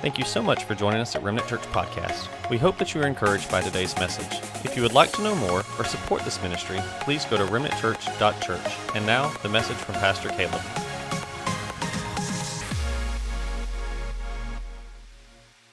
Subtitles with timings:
[0.00, 2.30] Thank you so much for joining us at Remnant Church Podcast.
[2.48, 4.40] We hope that you are encouraged by today's message.
[4.64, 8.94] If you would like to know more or support this ministry, please go to remnantchurch.church.
[8.94, 10.62] And now, the message from Pastor Caleb.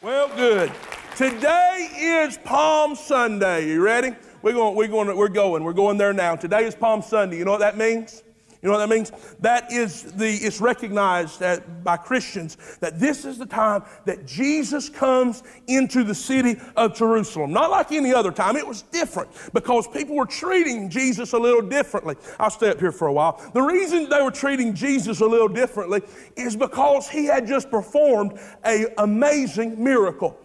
[0.02, 0.74] Well, good.
[1.16, 3.70] Today is Palm Sunday.
[3.70, 4.12] You ready?
[4.42, 6.36] We're going, we're going, we're going, we're going there now.
[6.36, 7.38] Today is Palm Sunday.
[7.38, 8.24] You know what that means?
[8.62, 9.12] You know what that means?
[9.40, 14.90] That is the, it's recognized that by Christians that this is the time that Jesus
[14.90, 17.52] comes into the city of Jerusalem.
[17.52, 18.56] Not like any other time.
[18.56, 22.16] It was different because people were treating Jesus a little differently.
[22.40, 23.40] I'll stay up here for a while.
[23.54, 26.02] The reason they were treating Jesus a little differently
[26.36, 30.36] is because he had just performed a amazing miracle.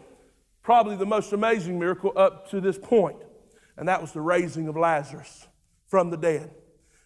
[0.63, 3.17] Probably the most amazing miracle up to this point.
[3.79, 5.49] And that was the raising of Lazarus
[5.87, 6.51] from the dead.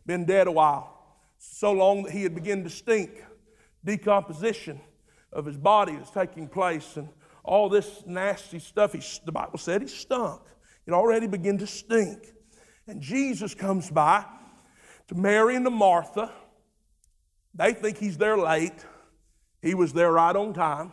[0.05, 0.95] Been dead a while
[1.39, 3.25] so long that he had begun to stink.
[3.85, 4.81] Decomposition
[5.33, 7.09] of his body is taking place, and
[7.45, 8.93] all this nasty stuff.
[8.93, 10.43] He, the Bible said he stunk.
[10.87, 12.19] It already began to stink.
[12.87, 14.25] And Jesus comes by
[15.09, 16.33] to Mary and to Martha.
[17.55, 18.84] They think he's there late.
[19.62, 20.93] He was there right on time.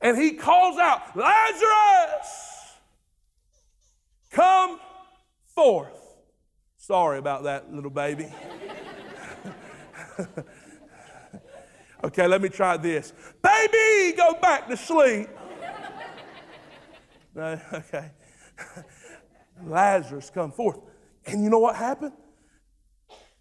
[0.00, 2.74] And he calls out, Lazarus,
[4.30, 4.80] come
[5.54, 5.99] forth.
[6.80, 8.26] Sorry about that, little baby.
[12.04, 13.12] okay, let me try this.
[13.42, 15.28] Baby, go back to sleep.
[17.34, 18.12] no, okay.
[19.62, 20.78] Lazarus come forth.
[21.26, 22.14] And you know what happened?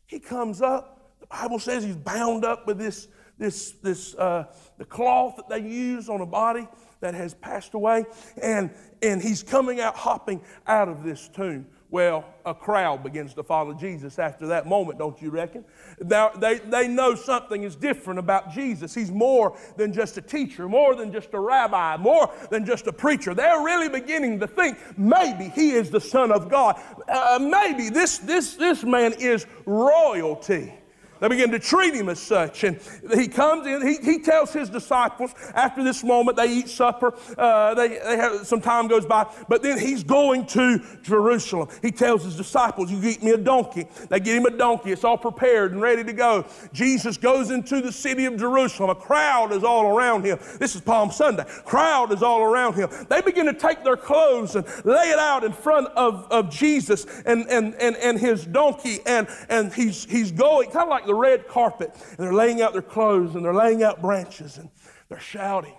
[0.06, 1.14] He comes up.
[1.22, 5.66] The Bible says he's bound up with this, this, this uh, the cloth that they
[5.66, 6.68] use on a body
[7.00, 8.04] that has passed away.
[8.44, 8.70] And,
[9.02, 11.68] and he's coming out, hopping out of this tomb.
[11.92, 15.66] Well, a crowd begins to follow Jesus after that moment, don't you reckon?
[16.00, 18.94] They, they know something is different about Jesus.
[18.94, 22.94] He's more than just a teacher, more than just a rabbi, more than just a
[22.94, 23.34] preacher.
[23.34, 26.80] They're really beginning to think maybe he is the Son of God.
[27.08, 30.79] Uh, maybe this, this, this man is royalty.
[31.20, 32.64] They begin to treat him as such.
[32.64, 32.80] And
[33.14, 37.74] he comes in, he, he tells his disciples after this moment, they eat supper, uh,
[37.74, 41.70] they, they have, some time goes by, but then he's going to Jerusalem.
[41.82, 43.88] He tells his disciples, You get me a donkey.
[44.10, 46.46] They get him a donkey, it's all prepared and ready to go.
[46.74, 48.90] Jesus goes into the city of Jerusalem.
[48.90, 50.40] A crowd is all around him.
[50.60, 51.44] This is Palm Sunday.
[51.66, 52.90] Crowd is all around him.
[53.10, 57.06] They begin to take their clothes and lay it out in front of, of Jesus
[57.26, 61.16] and, and, and, and his donkey, and, and he's, he's going, kind of like the
[61.16, 64.70] red carpet, and they're laying out their clothes and they're laying out branches and
[65.10, 65.74] they're shouting,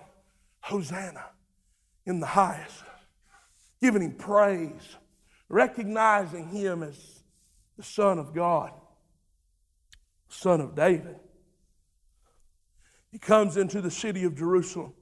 [0.59, 1.23] Hosanna
[2.05, 2.83] in the highest,
[3.81, 4.97] giving him praise,
[5.47, 7.23] recognizing him as
[7.77, 8.73] the Son of God,
[10.27, 11.15] Son of David.
[13.09, 14.93] He comes into the city of Jerusalem.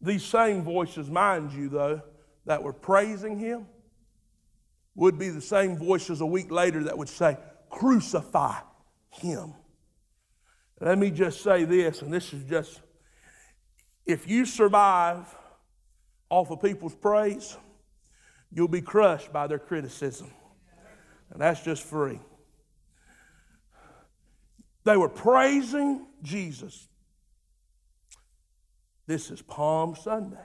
[0.00, 2.00] These same voices, mind you, though,
[2.46, 3.66] that were praising him
[4.94, 7.36] would be the same voices a week later that would say,
[7.70, 8.60] Crucify
[9.10, 9.54] him.
[10.80, 12.80] Let me just say this, and this is just
[14.06, 15.34] if you survive
[16.28, 17.56] off of people's praise,
[18.50, 20.30] you'll be crushed by their criticism.
[21.30, 22.20] And that's just free.
[24.84, 26.88] They were praising Jesus.
[29.06, 30.36] This is Palm Sunday,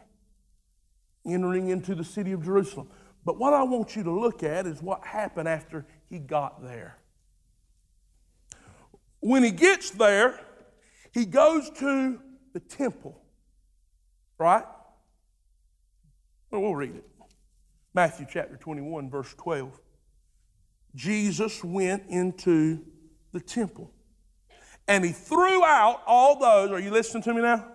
[1.25, 2.89] entering into the city of Jerusalem.
[3.29, 6.97] But what I want you to look at is what happened after he got there.
[9.19, 10.40] When he gets there,
[11.13, 12.19] he goes to
[12.53, 13.22] the temple,
[14.39, 14.63] right?
[16.50, 17.06] Well, we'll read it.
[17.94, 19.79] Matthew chapter 21, verse 12.
[20.95, 22.84] Jesus went into
[23.31, 23.91] the temple
[24.88, 26.72] and he threw out all those.
[26.72, 27.68] Are you listening to me now?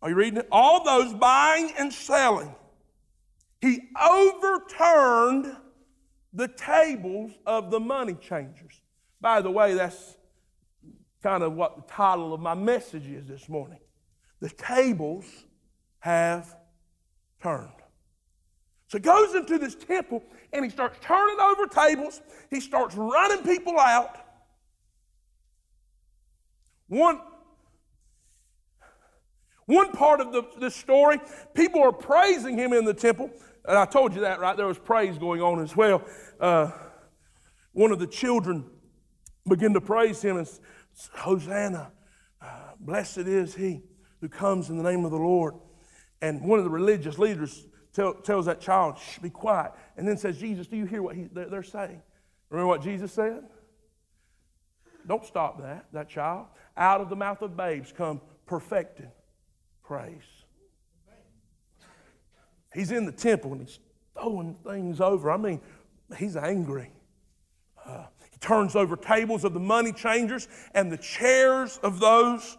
[0.00, 0.46] Are you reading it?
[0.52, 2.54] All those buying and selling
[3.60, 5.56] he overturned
[6.32, 8.80] the tables of the money changers.
[9.20, 10.16] By the way, that's
[11.22, 13.80] kind of what the title of my message is this morning.
[14.40, 15.24] The tables
[16.00, 16.54] have
[17.42, 17.70] turned.
[18.88, 20.22] So he goes into this temple
[20.52, 22.22] and he starts turning over tables.
[22.50, 24.16] He starts running people out.
[26.86, 27.20] One,
[29.66, 31.20] one part of the, the story,
[31.52, 33.30] people are praising him in the temple.
[33.68, 34.56] And I told you that, right?
[34.56, 36.02] There was praise going on as well.
[36.40, 36.70] Uh,
[37.72, 38.64] one of the children
[39.46, 40.48] began to praise him and
[41.14, 41.92] Hosanna,
[42.42, 42.46] uh,
[42.80, 43.82] blessed is he
[44.20, 45.54] who comes in the name of the Lord.
[46.22, 50.16] And one of the religious leaders tell, tells that child, Shh, be quiet, and then
[50.16, 52.02] says, Jesus, do you hear what he, they're, they're saying?
[52.50, 53.44] Remember what Jesus said?
[55.06, 56.46] don't stop that, that child.
[56.76, 59.10] Out of the mouth of babes come perfected
[59.82, 60.37] praise.
[62.78, 63.80] He's in the temple and he's
[64.14, 65.32] throwing things over.
[65.32, 65.60] I mean,
[66.16, 66.92] he's angry.
[67.84, 72.56] Uh, he turns over tables of the money changers and the chairs of those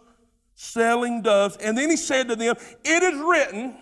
[0.54, 1.56] selling doves.
[1.56, 3.78] And then he said to them, It is written,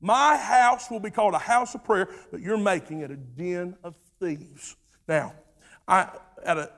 [0.00, 3.76] My house will be called a house of prayer, but you're making it a den
[3.84, 4.76] of thieves.
[5.06, 5.34] Now,
[5.86, 6.08] I
[6.46, 6.70] at a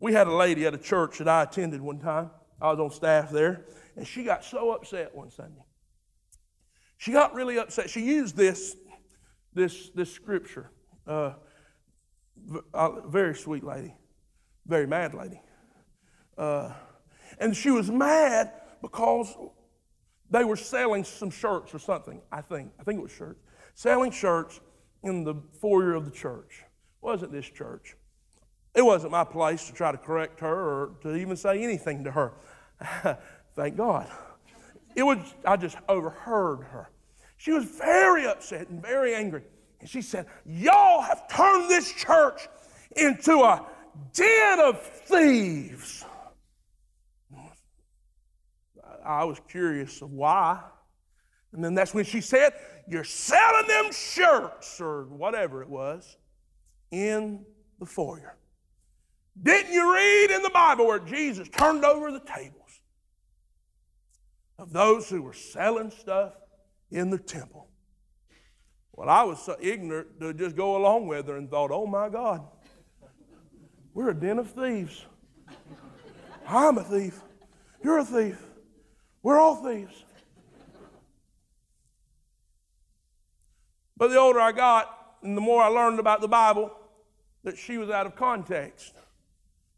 [0.00, 2.30] we had a lady at a church that I attended one time.
[2.62, 5.64] I was on staff there, and she got so upset one Sunday.
[7.04, 7.90] She got really upset.
[7.90, 8.78] She used this,
[9.52, 10.70] this, this scripture.
[11.06, 11.34] Uh,
[12.72, 13.94] uh, very sweet lady,
[14.66, 15.42] very mad lady.
[16.38, 16.72] Uh,
[17.38, 19.36] and she was mad because
[20.30, 22.72] they were selling some shirts or something, I think.
[22.80, 23.42] I think it was shirts.
[23.74, 24.62] Selling shirts
[25.02, 26.62] in the foyer of the church.
[27.02, 27.96] Wasn't this church.
[28.74, 32.12] It wasn't my place to try to correct her or to even say anything to
[32.12, 32.32] her.
[33.54, 34.10] Thank God.
[34.96, 36.88] It was, I just overheard her.
[37.44, 39.42] She was very upset and very angry.
[39.78, 42.48] And she said, Y'all have turned this church
[42.96, 43.66] into a
[44.14, 46.06] den of thieves.
[49.04, 50.58] I was curious of why.
[51.52, 52.54] And then that's when she said,
[52.88, 56.16] You're selling them shirts or whatever it was
[56.92, 57.44] in
[57.78, 58.38] the foyer.
[59.42, 62.80] Didn't you read in the Bible where Jesus turned over the tables
[64.58, 66.32] of those who were selling stuff
[66.90, 67.68] in the temple?
[68.92, 72.08] Well, I was so ignorant to just go along with her and thought, oh my
[72.08, 72.46] God,
[73.92, 75.04] we're a den of thieves.
[76.46, 77.20] I'm a thief.
[77.82, 78.40] You're a thief.
[79.22, 80.04] We're all thieves.
[83.96, 86.70] But the older I got, and the more I learned about the Bible,
[87.44, 88.94] that she was out of context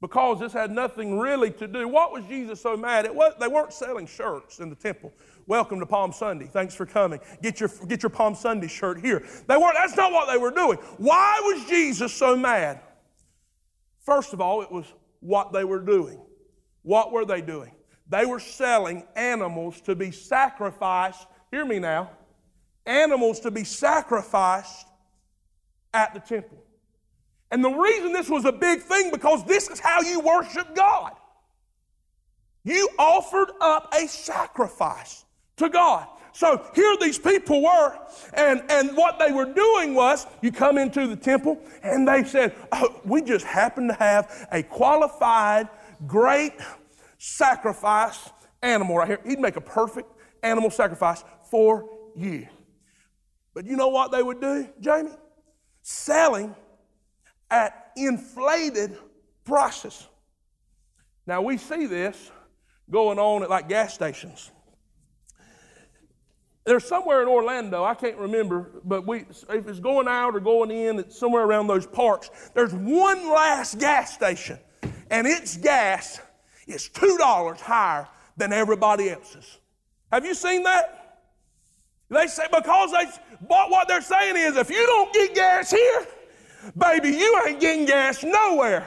[0.00, 1.88] because this had nothing really to do.
[1.88, 3.38] What was Jesus so mad at?
[3.40, 5.12] They weren't selling shirts in the temple.
[5.48, 6.46] Welcome to Palm Sunday.
[6.46, 7.20] Thanks for coming.
[7.40, 9.24] Get your, get your Palm Sunday shirt here.
[9.46, 10.78] They weren't, that's not what they were doing.
[10.98, 12.80] Why was Jesus so mad?
[14.00, 16.20] First of all, it was what they were doing.
[16.82, 17.72] What were they doing?
[18.08, 21.26] They were selling animals to be sacrificed.
[21.52, 22.10] Hear me now.
[22.84, 24.88] Animals to be sacrificed
[25.94, 26.58] at the temple.
[27.52, 31.12] And the reason this was a big thing because this is how you worship God.
[32.64, 35.24] You offered up a sacrifice
[35.56, 36.06] to God.
[36.32, 37.98] So here these people were,
[38.34, 42.54] and, and what they were doing was you come into the temple and they said,
[42.72, 45.68] oh, We just happen to have a qualified,
[46.06, 46.52] great
[47.16, 48.28] sacrifice
[48.62, 49.20] animal right here.
[49.24, 50.10] He'd make a perfect
[50.42, 52.46] animal sacrifice for you.
[53.54, 55.12] But you know what they would do, Jamie?
[55.80, 56.54] Selling
[57.50, 58.98] at inflated
[59.44, 60.06] prices.
[61.26, 62.30] Now we see this
[62.90, 64.50] going on at like gas stations.
[66.66, 70.70] There's somewhere in Orlando, I can't remember, but we, if it's going out or going
[70.70, 72.30] in, it's somewhere around those parks.
[72.54, 74.58] There's one last gas station,
[75.10, 76.20] and its gas
[76.66, 79.58] is $2 higher than everybody else's.
[80.10, 81.20] Have you seen that?
[82.10, 83.04] They say, because they,
[83.48, 86.06] but what they're saying is if you don't get gas here,
[86.76, 88.86] Baby, you ain't getting gas nowhere.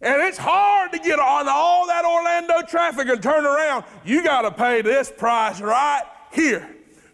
[0.00, 3.84] And it's hard to get on all that Orlando traffic and turn around.
[4.04, 6.68] You got to pay this price right here.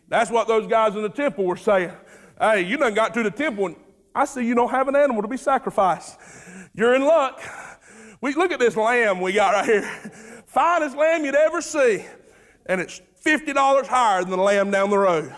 [0.09, 1.93] That's what those guys in the temple were saying.
[2.41, 3.77] Hey, you done got to the temple and
[4.15, 6.19] I see you don't have an animal to be sacrificed.
[6.75, 7.41] You're in luck.
[8.21, 9.83] We look at this lamb we got right here.
[10.47, 12.05] Finest lamb you'd ever see.
[12.67, 15.33] And it's $50 higher than the lamb down the road.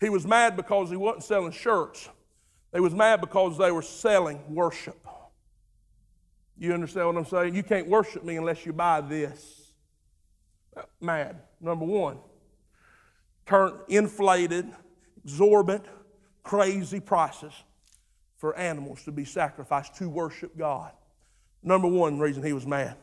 [0.00, 2.08] He was mad because he wasn't selling shirts.
[2.72, 5.06] They was mad because they were selling worship.
[6.58, 7.54] You understand what I'm saying?
[7.54, 9.65] You can't worship me unless you buy this.
[11.00, 11.42] Mad.
[11.60, 12.18] Number one.
[13.46, 14.70] Turn inflated,
[15.24, 15.86] exorbitant,
[16.42, 17.52] crazy prices
[18.38, 20.92] for animals to be sacrificed to worship God.
[21.62, 22.96] Number one reason he was mad.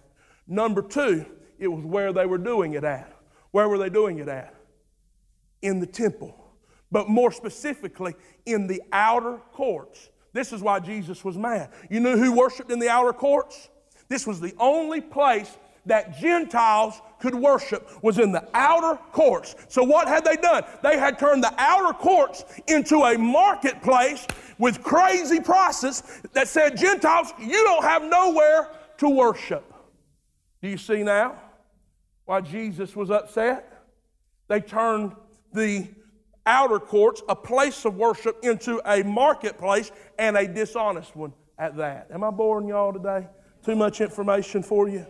[0.47, 1.25] Number two,
[1.57, 3.11] it was where they were doing it at.
[3.51, 4.53] Where were they doing it at?
[5.61, 6.43] In the temple
[6.93, 8.13] but more specifically
[8.45, 10.11] in the outer courts.
[10.31, 11.71] This is why Jesus was mad.
[11.89, 13.69] You knew who worshiped in the outer courts?
[14.09, 19.55] This was the only place that Gentiles could worship was in the outer courts.
[19.67, 20.63] So what had they done?
[20.81, 24.25] They had turned the outer courts into a marketplace
[24.57, 29.73] with crazy prices that said, Gentiles, you don't have nowhere to worship.
[30.61, 31.41] Do you see now
[32.25, 33.69] why Jesus was upset?
[34.47, 35.13] They turned
[35.53, 35.87] the
[36.45, 42.07] outer courts, a place of worship, into a marketplace and a dishonest one at that.
[42.11, 43.27] Am I boring y'all today?
[43.65, 45.05] Too much information for you?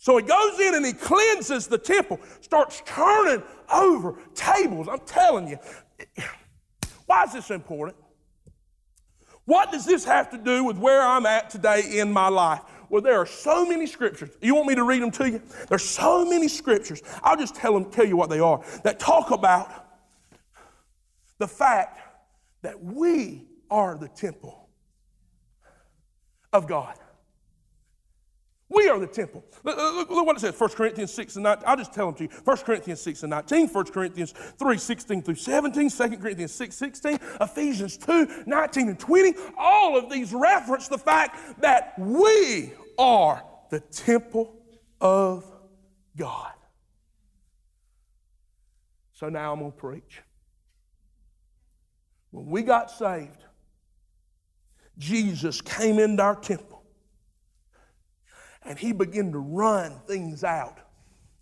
[0.00, 4.88] So he goes in and he cleanses the temple, starts turning over tables.
[4.88, 5.58] I'm telling you.
[7.04, 7.98] Why is this important?
[9.44, 12.62] What does this have to do with where I'm at today in my life?
[12.88, 14.30] Well, there are so many scriptures.
[14.40, 15.42] You want me to read them to you?
[15.68, 17.02] There's so many scriptures.
[17.22, 19.86] I'll just tell them, tell you what they are that talk about
[21.36, 22.00] the fact
[22.62, 24.70] that we are the temple
[26.54, 26.96] of God.
[28.70, 29.44] We are the temple.
[29.64, 31.64] Look, look, look, what it says, 1 Corinthians 6 and 19.
[31.66, 32.30] I'll just tell them to you.
[32.44, 37.18] 1 Corinthians 6 and 19, 1 Corinthians 3, 16 through 17, 2 Corinthians 6, 16,
[37.40, 39.34] Ephesians 2, 19 and 20.
[39.58, 44.54] All of these reference the fact that we are the temple
[45.00, 45.44] of
[46.16, 46.52] God.
[49.12, 50.22] So now I'm going to preach.
[52.30, 53.44] When we got saved,
[54.96, 56.69] Jesus came into our temple
[58.62, 60.78] and he began to run things out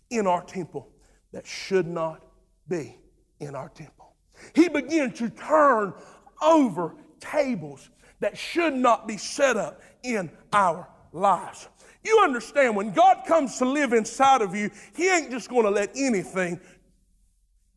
[0.09, 0.89] in our temple
[1.31, 2.25] that should not
[2.67, 2.97] be
[3.39, 4.13] in our temple.
[4.55, 5.93] He began to turn
[6.41, 11.67] over tables that should not be set up in our lives.
[12.03, 15.69] You understand, when God comes to live inside of you, He ain't just going to
[15.69, 16.59] let anything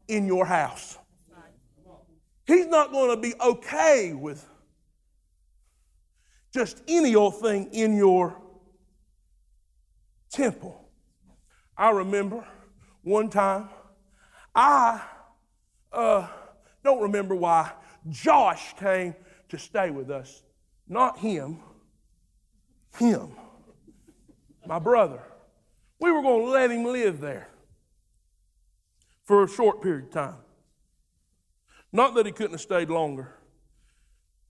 [0.08, 0.98] in your house.
[2.46, 4.46] He's not going to be okay with
[6.52, 8.41] just any old thing in your
[10.32, 10.88] temple.
[11.76, 12.44] I remember
[13.02, 13.68] one time,
[14.54, 15.02] I
[15.92, 16.26] uh,
[16.82, 17.72] don't remember why
[18.08, 19.14] Josh came
[19.48, 20.42] to stay with us.
[20.88, 21.60] Not him,
[22.98, 23.32] him,
[24.66, 25.22] my brother.
[26.00, 27.48] We were going to let him live there
[29.24, 30.36] for a short period of time.
[31.92, 33.34] Not that he couldn't have stayed longer,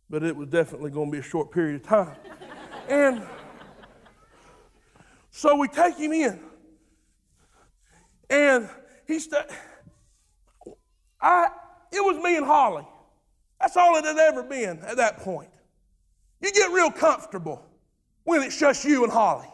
[0.08, 2.16] but it was definitely going to be a short period of time.
[2.88, 3.22] and
[5.32, 6.38] so we take him in.
[8.30, 8.68] And
[9.08, 9.46] he stayed.
[11.20, 11.48] I
[11.90, 12.86] it was me and Holly.
[13.60, 15.50] That's all it had ever been at that point.
[16.40, 17.64] You get real comfortable
[18.24, 19.48] when it's just you and Holly.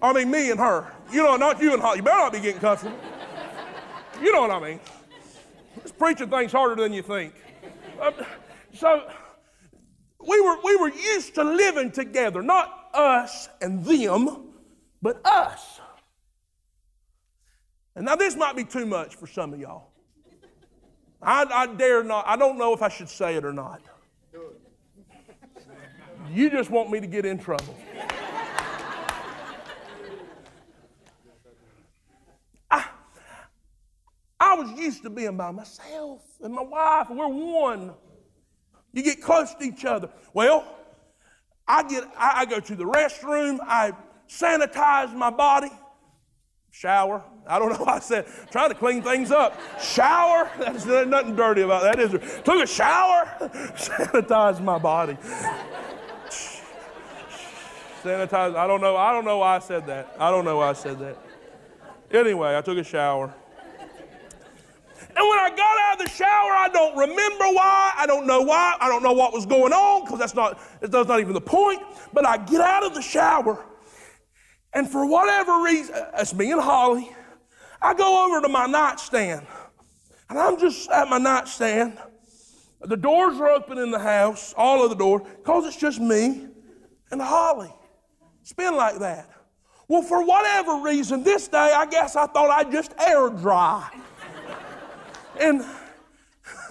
[0.00, 0.92] I mean, me and her.
[1.12, 1.98] You know, not you and Holly.
[1.98, 2.98] You better not be getting comfortable.
[4.20, 4.80] You know what I mean.
[5.82, 7.34] This preaching thing's harder than you think.
[8.00, 8.14] Um,
[8.74, 9.10] so
[10.26, 14.45] we were, we were used to living together, not us and them,
[15.06, 15.80] but us.
[17.94, 19.92] And now this might be too much for some of y'all.
[21.22, 23.82] I, I dare not, I don't know if I should say it or not.
[26.32, 27.76] You just want me to get in trouble.
[34.40, 37.94] I, was used to being by myself and my wife, we're one.
[38.92, 40.10] You get close to each other.
[40.34, 40.66] Well,
[41.68, 43.92] I get I, I go to the restroom, I
[44.28, 45.70] sanitize my body,
[46.70, 47.22] shower.
[47.46, 49.58] I don't know why I said trying to clean things up.
[49.80, 50.50] Shower.
[50.58, 52.20] That's there's nothing dirty about that, is there?
[52.42, 53.24] Took a shower,
[53.76, 55.16] sanitize my body.
[58.02, 58.56] sanitize.
[58.56, 58.96] I don't know.
[58.96, 60.14] I don't know why I said that.
[60.18, 61.18] I don't know why I said that.
[62.10, 63.34] Anyway, I took a shower.
[65.16, 67.94] And when I got out of the shower, I don't remember why.
[67.96, 68.76] I don't know why.
[68.78, 71.80] I don't know what was going on because that's not, that's not even the point.
[72.12, 73.64] But I get out of the shower,
[74.72, 77.10] and for whatever reason, it's me and Holly,
[77.80, 79.46] I go over to my nightstand.
[80.28, 81.98] And I'm just at my nightstand.
[82.80, 86.48] The doors are open in the house, all of the doors, because it's just me
[87.10, 87.72] and Holly.
[88.42, 89.30] It's been like that.
[89.88, 93.88] Well, for whatever reason, this day, I guess I thought I'd just air dry.
[95.40, 95.64] And,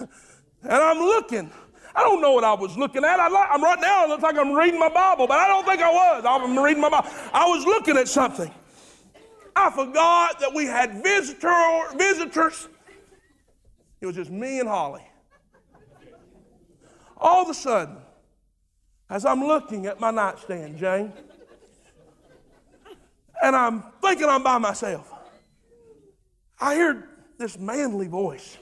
[0.00, 1.50] and I'm looking.
[1.96, 3.18] I don't know what I was looking at.
[3.18, 5.80] I, am right now, it looks like I'm reading my Bible, but I don't think
[5.80, 6.24] I was.
[6.26, 7.08] I'm reading my Bible.
[7.32, 8.52] I was looking at something.
[9.54, 12.68] I forgot that we had visitor, visitors.
[14.02, 15.08] It was just me and Holly.
[17.16, 17.96] All of a sudden,
[19.08, 21.14] as I'm looking at my nightstand, Jane,
[23.42, 25.10] and I'm thinking I'm by myself,
[26.60, 28.58] I hear this manly voice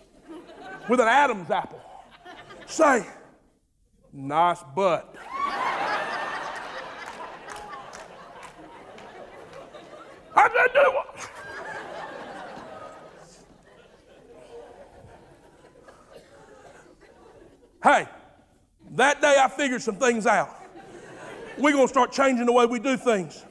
[0.89, 1.81] with an Adam's apple
[2.67, 3.07] say,
[4.17, 5.13] Nice butt.
[10.37, 11.31] I said, do what?
[17.83, 18.09] Hey,
[18.93, 20.49] that day I figured some things out.
[21.59, 23.45] We're going to start changing the way we do things.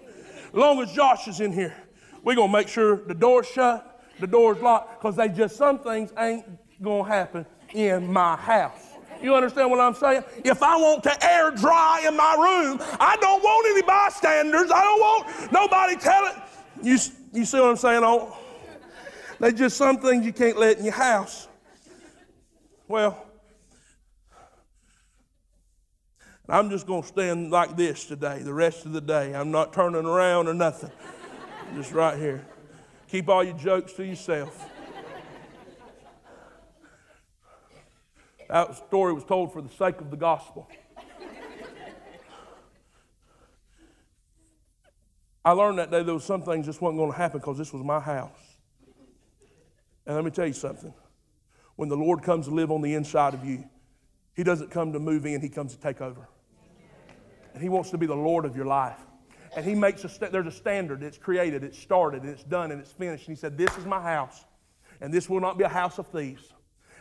[0.48, 1.75] As long as Josh is in here,
[2.24, 5.79] we're going to make sure the door's shut, the door's locked because they just some
[5.79, 6.46] things ain't
[6.82, 8.92] going to happen in my house.
[9.24, 10.25] You understand what I'm saying?
[10.44, 14.70] If I want to air dry in my room, I don't want any bystanders.
[14.70, 16.34] I don't want nobody telling.
[16.82, 16.98] You,
[17.32, 18.01] you see what I'm saying?
[18.03, 18.38] Oh,
[19.39, 21.48] there's just some things you can't let in your house.
[22.89, 23.25] Well,
[26.50, 29.34] I'm just going to stand like this today, the rest of the day.
[29.34, 30.92] I'm not turning around or nothing.
[31.75, 32.46] just right here.
[33.08, 34.70] Keep all your jokes to yourself.
[38.53, 40.69] That story was told for the sake of the gospel.
[45.43, 47.74] I learned that day there was some things just wasn't going to happen because this
[47.74, 48.38] was my house.
[50.05, 50.93] And let me tell you something.
[51.77, 53.63] When the Lord comes to live on the inside of you,
[54.36, 56.29] He doesn't come to move in, He comes to take over.
[57.55, 59.00] And He wants to be the Lord of your life.
[59.57, 61.01] And He makes a, st- there's a standard.
[61.01, 63.27] It's created, it's started, and it's done, and it's finished.
[63.27, 64.45] And He said, This is my house,
[65.01, 66.52] and this will not be a house of thieves.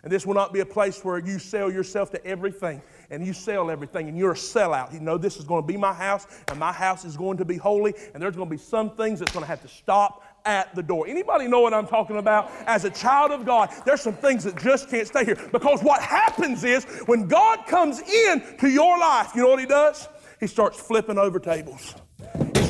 [0.02, 3.32] And this will not be a place where you sell yourself to everything and you
[3.32, 4.92] sell everything and you're a sellout.
[4.92, 7.44] You know, this is going to be my house and my house is going to
[7.44, 10.24] be holy and there's going to be some things that's going to have to stop
[10.44, 11.06] at the door.
[11.06, 12.50] Anybody know what I'm talking about?
[12.66, 16.02] As a child of God, there's some things that just can't stay here because what
[16.02, 20.08] happens is when God comes in to your life, you know what he does?
[20.40, 21.94] He starts flipping over tables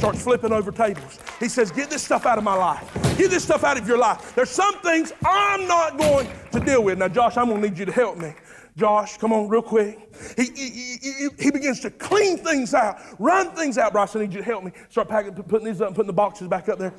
[0.03, 1.21] starts flipping over tables.
[1.39, 2.93] He says, Get this stuff out of my life.
[3.17, 4.35] Get this stuff out of your life.
[4.35, 6.99] There's some things I'm not going to deal with.
[6.99, 8.35] Now, Josh, I'm going to need you to help me.
[8.77, 10.13] Josh, come on, real quick.
[10.37, 13.93] He, he, he, he, begins to clean things out, run things out.
[13.93, 14.73] Bryce, I need you to help me.
[14.89, 16.95] Start packing, putting these up and putting the boxes back up there.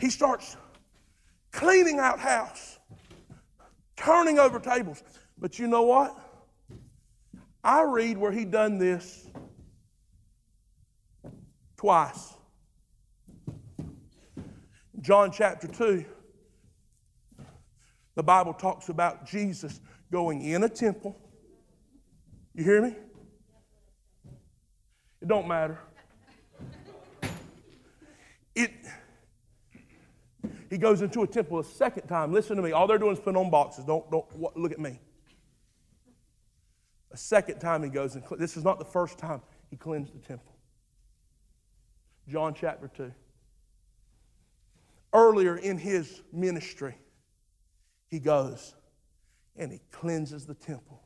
[0.00, 0.56] He starts
[1.52, 2.80] cleaning out house,
[3.94, 5.04] turning over tables.
[5.38, 6.18] But you know what?
[7.62, 9.28] I read where he done this
[11.80, 12.34] twice.
[15.00, 16.04] John chapter 2,
[18.16, 19.80] the Bible talks about Jesus
[20.12, 21.16] going in a temple.
[22.54, 22.94] You hear me?
[25.22, 25.78] It don't matter.
[28.54, 28.72] It
[30.68, 32.30] he goes into a temple a second time.
[32.30, 32.72] Listen to me.
[32.72, 33.86] All they're doing is putting on boxes.
[33.86, 35.00] Don't, don't look at me.
[37.10, 39.40] A second time he goes and this is not the first time
[39.70, 40.49] he cleansed the temple.
[42.30, 43.12] John chapter 2.
[45.12, 46.94] Earlier in his ministry,
[48.06, 48.74] he goes
[49.56, 51.02] and he cleanses the temple.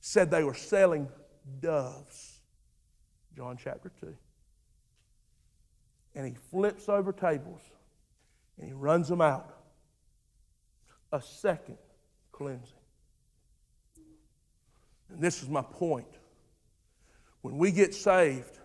[0.00, 1.08] Said they were selling
[1.60, 2.40] doves.
[3.36, 4.14] John chapter 2.
[6.14, 7.60] And he flips over tables
[8.58, 9.54] and he runs them out.
[11.12, 11.78] A second
[12.30, 12.74] cleansing.
[15.10, 16.06] And this is my point.
[17.40, 18.57] When we get saved,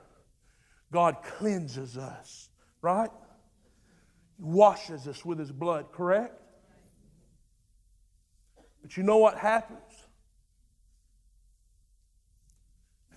[0.94, 2.50] God cleanses us,
[2.82, 3.10] right?
[4.38, 6.40] He washes us with His blood, correct?
[8.84, 9.80] But you know what happens?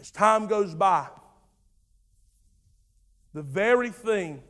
[0.01, 1.09] As time goes by,
[3.35, 4.43] the very thing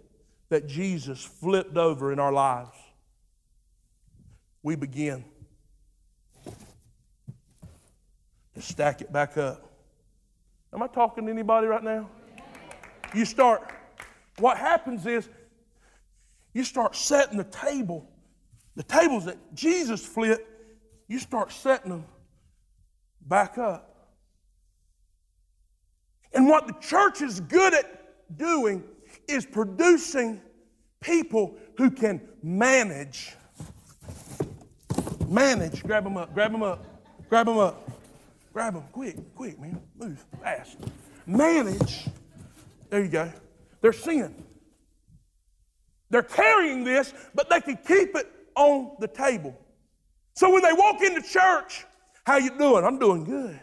[0.48, 2.78] that Jesus flipped over in our lives,
[4.62, 5.24] we begin
[8.54, 9.68] to stack it back up.
[10.72, 12.08] Am I talking to anybody right now?
[13.14, 13.70] You start,
[14.38, 15.28] what happens is
[16.52, 18.08] you start setting the table,
[18.74, 20.48] the tables that Jesus flipped,
[21.08, 22.04] you start setting them
[23.22, 24.10] back up.
[26.32, 28.84] And what the church is good at doing
[29.28, 30.40] is producing
[31.00, 33.34] people who can manage.
[35.28, 35.82] Manage.
[35.82, 36.84] Grab them up, grab them up,
[37.28, 37.90] grab them up.
[38.56, 39.78] Grab them quick, quick, man.
[39.98, 40.78] Move fast.
[41.26, 42.06] Manage
[42.90, 43.32] there you go.
[43.80, 44.44] They're sin.
[46.10, 49.58] They're carrying this, but they can keep it on the table.
[50.34, 51.84] So when they walk into church,
[52.24, 52.84] how you doing?
[52.84, 53.60] I'm doing good.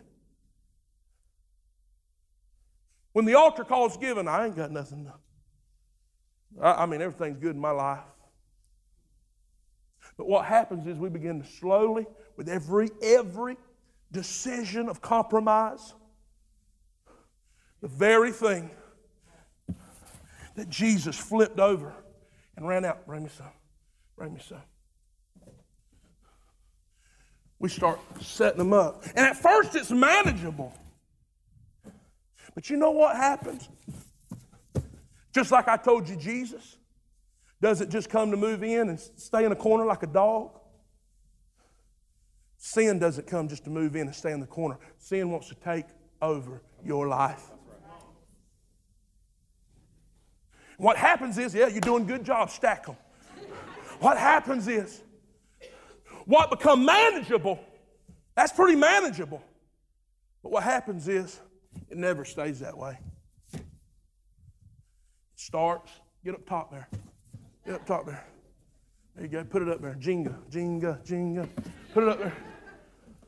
[3.14, 5.10] When the altar call's given, I ain't got nothing.
[6.62, 8.00] I, I mean, everything's good in my life.
[10.18, 12.06] But what happens is we begin to slowly,
[12.38, 13.58] with every every
[14.12, 15.94] decision of compromise,
[17.82, 18.72] the very thing
[20.56, 21.94] that Jesus flipped over
[22.56, 23.06] and ran out.
[23.06, 23.48] Bring me some.
[24.16, 24.62] Bring me some.
[27.60, 29.04] We start setting them up.
[29.16, 30.74] And at first it's manageable.
[32.54, 33.70] But you know what happens?
[35.34, 36.78] Just like I told you, Jesus
[37.62, 40.60] doesn't just come to move in and stay in a corner like a dog.
[42.58, 44.78] Sin doesn't come just to move in and stay in the corner.
[44.98, 45.86] Sin wants to take
[46.22, 47.53] over your life.
[50.84, 52.98] What happens is, yeah, you're doing good job, stack them.
[54.02, 55.02] What happens is,
[56.26, 57.58] what become manageable
[58.36, 59.42] That's pretty manageable.
[60.42, 61.40] But what happens is
[61.90, 62.98] it never stays that way.
[63.54, 63.62] It
[65.36, 65.90] starts,
[66.26, 66.90] get up top there.
[67.66, 68.26] Get up top there.
[69.16, 69.44] There you go.
[69.46, 69.94] Put it up there.
[69.94, 71.48] Jenga, Jenga, Jenga.
[71.94, 72.36] Put it up there.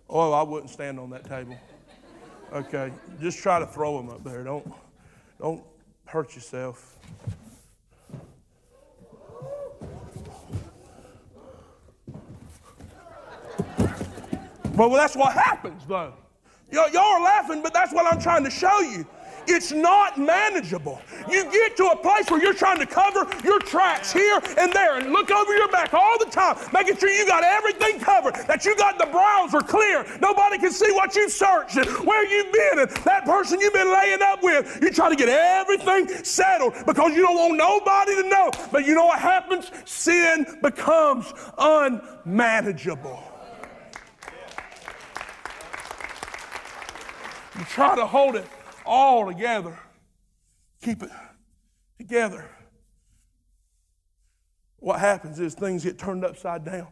[0.10, 1.58] Oh, I wouldn't stand on that table.
[2.52, 2.92] Okay,
[3.22, 4.44] just try to throw them up there.
[4.44, 4.70] Don't,
[5.40, 5.64] don't
[6.06, 7.00] hurt yourself.
[14.76, 16.14] Well, that's what happens, though.
[16.72, 19.06] y'all are laughing, but that's what I'm trying to show you.
[19.48, 21.00] It's not manageable.
[21.30, 24.98] You get to a place where you're trying to cover your tracks here and there
[24.98, 28.66] and look over your back all the time, making sure you got everything covered, that
[28.66, 30.06] you got the browser clear.
[30.20, 33.94] Nobody can see what you've searched and where you've been and that person you've been
[33.94, 34.80] laying up with.
[34.82, 38.50] You try to get everything settled because you don't want nobody to know.
[38.72, 39.72] But you know what happens?
[39.86, 43.35] Sin becomes unmanageable.
[47.58, 48.48] You try to hold it
[48.86, 49.80] all together.
[50.82, 51.10] Keep it
[51.98, 52.50] together.
[54.78, 56.88] What happens is things get turned upside down.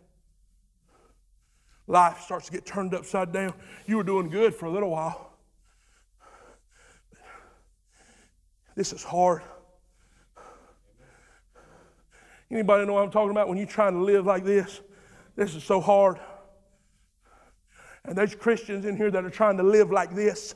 [1.86, 3.54] Life starts to get turned upside down.
[3.86, 5.34] You were doing good for a little while.
[8.76, 9.42] This is hard.
[12.50, 14.80] Anybody know what I'm talking about when you're trying to live like this?
[15.36, 16.20] This is so hard.
[18.06, 20.56] And there's Christians in here that are trying to live like this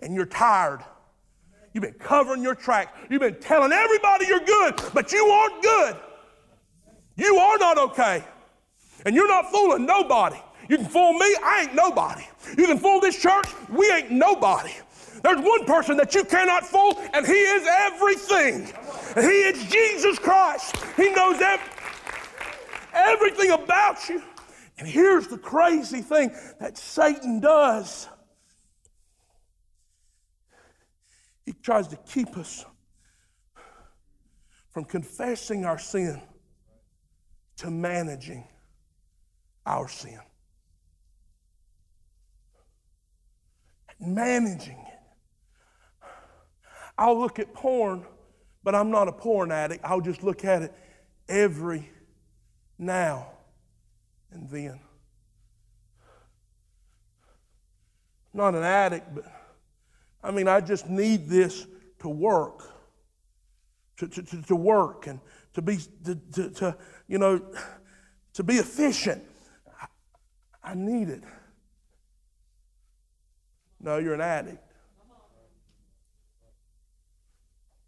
[0.00, 0.84] and you're tired.
[1.72, 2.92] You've been covering your tracks.
[3.10, 5.96] You've been telling everybody you're good, but you aren't good.
[7.16, 8.22] You are not okay.
[9.06, 10.36] And you're not fooling nobody.
[10.68, 12.24] You can fool me, I ain't nobody.
[12.56, 14.72] You can fool this church, we ain't nobody.
[15.22, 18.66] There's one person that you cannot fool, and he is everything.
[19.14, 20.76] He is Jesus Christ.
[20.96, 21.40] He knows
[22.92, 24.22] everything about you.
[24.78, 28.08] And here's the crazy thing that Satan does
[31.44, 32.64] He tries to keep us
[34.70, 36.20] from confessing our sin
[37.56, 38.48] to managing
[39.66, 40.18] our sin.
[44.00, 46.08] Managing it.
[46.96, 48.04] I'll look at porn,
[48.62, 49.84] but I'm not a porn addict.
[49.84, 50.74] I'll just look at it
[51.28, 51.90] every
[52.78, 53.30] now
[54.34, 54.80] and then.
[58.32, 59.24] Not an addict, but
[60.22, 61.66] I mean, I just need this
[62.00, 62.68] to work,
[63.98, 65.20] to, to, to, to work and
[65.54, 67.40] to be, to, to, to, you know,
[68.32, 69.22] to be efficient.
[69.80, 69.86] I,
[70.72, 71.22] I need it.
[73.80, 74.58] No, you're an addict.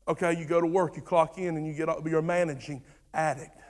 [0.09, 2.83] Okay, you go to work, you clock in, and you get up, you're a managing
[3.13, 3.61] addict.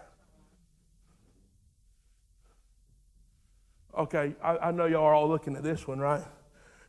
[3.97, 6.23] Okay, I, I know y'all are all looking at this one, right?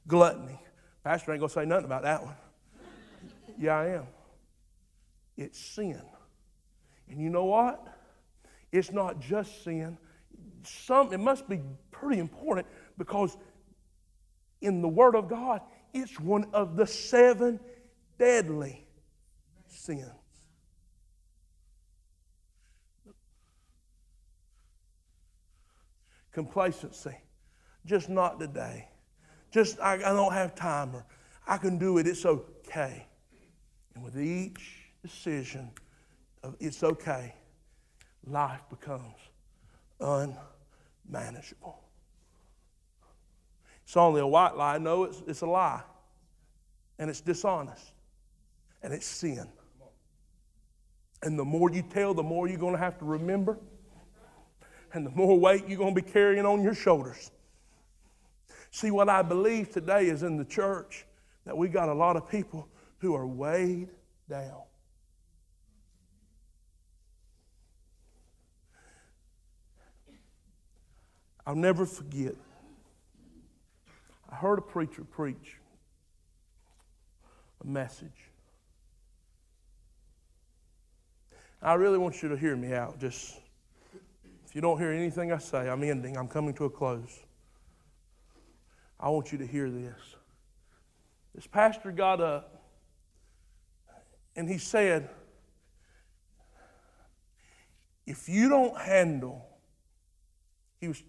[0.08, 0.60] Gluttony.
[1.04, 2.36] Pastor ain't going to say nothing about that one.
[3.58, 4.08] yeah, I am.
[5.38, 6.02] It's sin.
[7.10, 7.82] And you know what?
[8.72, 9.98] It's not just sin.
[10.63, 12.67] Some, it must be pretty important
[12.98, 13.38] because
[14.60, 15.62] in the Word of God,
[15.93, 17.60] it's one of the seven
[18.20, 18.86] deadly
[19.67, 20.12] sins.
[26.38, 27.17] Complacency.
[27.84, 28.88] Just not today.
[29.50, 31.04] Just, I, I don't have time, or
[31.47, 33.08] I can do it, it's okay.
[33.95, 35.71] And with each decision
[36.43, 37.34] of it's okay,
[38.23, 39.15] life becomes
[40.00, 41.82] unmanageable.
[43.84, 44.78] It's only a white lie.
[44.78, 45.82] No, it's, it's a lie.
[47.00, 47.93] And it's dishonest.
[48.84, 49.47] And it's sin.
[51.23, 53.58] And the more you tell, the more you're going to have to remember.
[54.93, 57.32] And the more weight you're going to be carrying on your shoulders.
[58.71, 61.06] See, what I believe today is in the church
[61.45, 62.67] that we got a lot of people
[63.00, 63.89] who are weighed
[64.30, 64.62] down.
[71.45, 72.36] I'll never forget.
[74.30, 75.56] I heard a preacher preach
[77.63, 78.10] a message.
[81.62, 83.00] I really want you to hear me out.
[83.00, 83.39] Just
[84.58, 86.17] you don't hear anything I say, I'm ending.
[86.17, 87.20] I'm coming to a close.
[89.00, 90.00] I want you to hear this.
[91.36, 92.63] This pastor got up
[94.36, 95.12] and he said,
[98.08, 99.46] if you don't handle,
[100.82, 101.04] he was,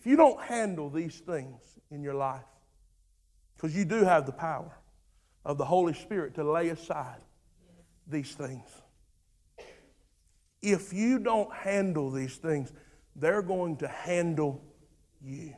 [0.00, 2.40] if you don't handle these things in your life,
[3.54, 4.78] because you do have the power
[5.44, 7.20] of the Holy Spirit to lay aside
[8.06, 8.64] these things.
[10.62, 12.72] If you don't handle these things,
[13.16, 14.62] they're going to handle
[15.20, 15.54] you.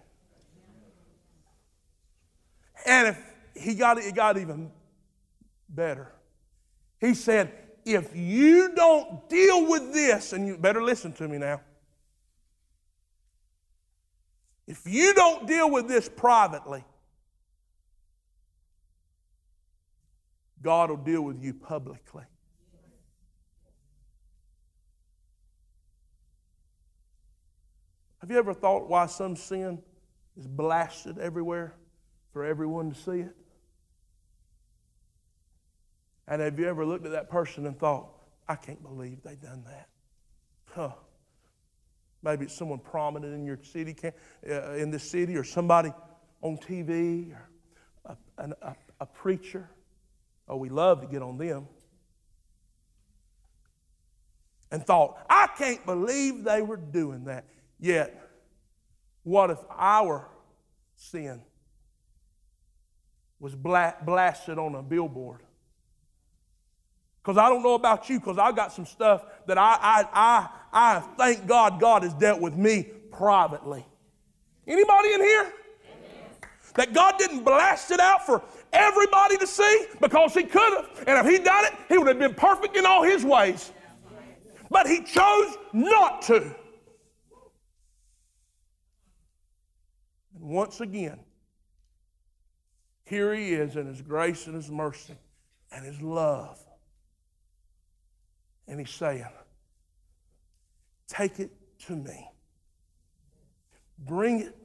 [2.87, 3.19] And if
[3.55, 4.71] he got it, it got even
[5.69, 6.11] better.
[7.01, 7.53] He said,
[7.85, 11.61] if you don't deal with this, and you better listen to me now.
[14.67, 16.83] If you don't deal with this privately,
[20.63, 22.25] God will deal with you publicly.
[28.25, 29.83] Have you ever thought why some sin
[30.35, 31.75] is blasted everywhere
[32.33, 33.37] for everyone to see it?
[36.27, 38.09] And have you ever looked at that person and thought,
[38.49, 39.89] I can't believe they done that?
[40.71, 40.93] Huh.
[42.23, 45.93] Maybe it's someone prominent in your city, uh, in this city, or somebody
[46.41, 49.69] on TV, or a, a, a preacher.
[50.49, 51.69] Oh, we love to get on them.
[54.71, 57.45] And thought, I can't believe they were doing that.
[57.85, 58.19] Yet,
[59.25, 60.27] what if our
[60.97, 61.43] sin
[63.39, 65.43] was blasted on a billboard?
[67.23, 70.49] Because I don't know about you, because I got some stuff that I, I, I,
[70.73, 73.85] I thank God God has dealt with me privately.
[74.67, 75.53] Anybody in here?
[76.77, 78.43] That God didn't blast it out for
[78.73, 81.05] everybody to see because He could have.
[81.07, 83.73] And if He done it, He would have been perfect in all His ways.
[84.71, 86.57] But He chose not to.
[90.45, 91.19] Once again,
[93.05, 95.17] here He is in His grace and His mercy
[95.73, 96.59] and His love
[98.67, 99.27] and he's saying,
[101.07, 101.51] Take it
[101.87, 102.29] to me.
[103.99, 104.57] Bring it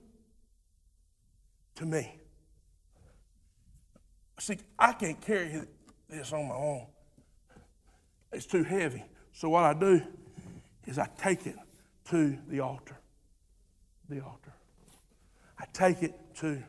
[1.75, 2.15] to me.
[4.39, 5.61] See, I can't carry
[6.09, 6.87] this on my own.
[8.31, 9.03] It's too heavy.
[9.33, 10.01] So what I do
[10.87, 11.55] is I take it
[12.09, 12.97] to the altar.
[14.07, 14.53] The altar.
[15.59, 16.63] I take it to,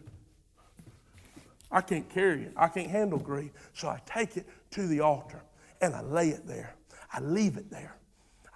[1.71, 2.53] I can't carry it.
[2.57, 3.53] I can't handle grief.
[3.73, 5.43] So I take it to the altar
[5.81, 6.75] and I lay it there.
[7.13, 7.97] I leave it there.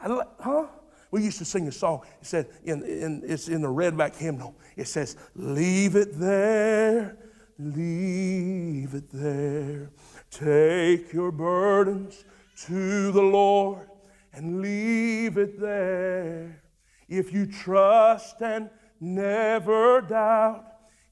[0.01, 0.67] I, huh?
[1.11, 2.03] We used to sing a song.
[2.21, 4.57] It said, in, in, it's in the Redback hymnal.
[4.77, 7.17] It says, Leave it there,
[7.57, 9.91] leave it there.
[10.31, 12.25] Take your burdens
[12.67, 13.89] to the Lord
[14.33, 16.61] and leave it there.
[17.09, 18.69] If you trust and
[19.01, 20.65] never doubt,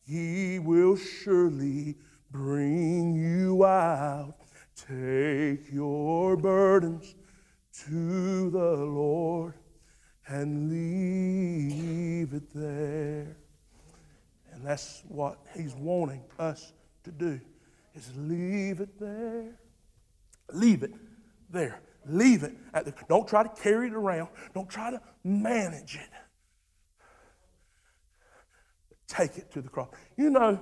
[0.05, 1.97] He will surely
[2.31, 4.35] bring you out.
[4.75, 7.15] Take your burdens
[7.87, 9.55] to the Lord
[10.27, 13.37] and leave it there.
[14.53, 16.73] And that's what he's wanting us
[17.05, 17.41] to do
[17.95, 19.59] is leave it there.
[20.53, 20.95] Leave it
[21.51, 21.81] there.
[22.07, 24.29] Leave it the don't try to carry it around.
[24.55, 26.09] Don't try to manage it.
[29.13, 29.89] Take it to the cross.
[30.17, 30.59] You know,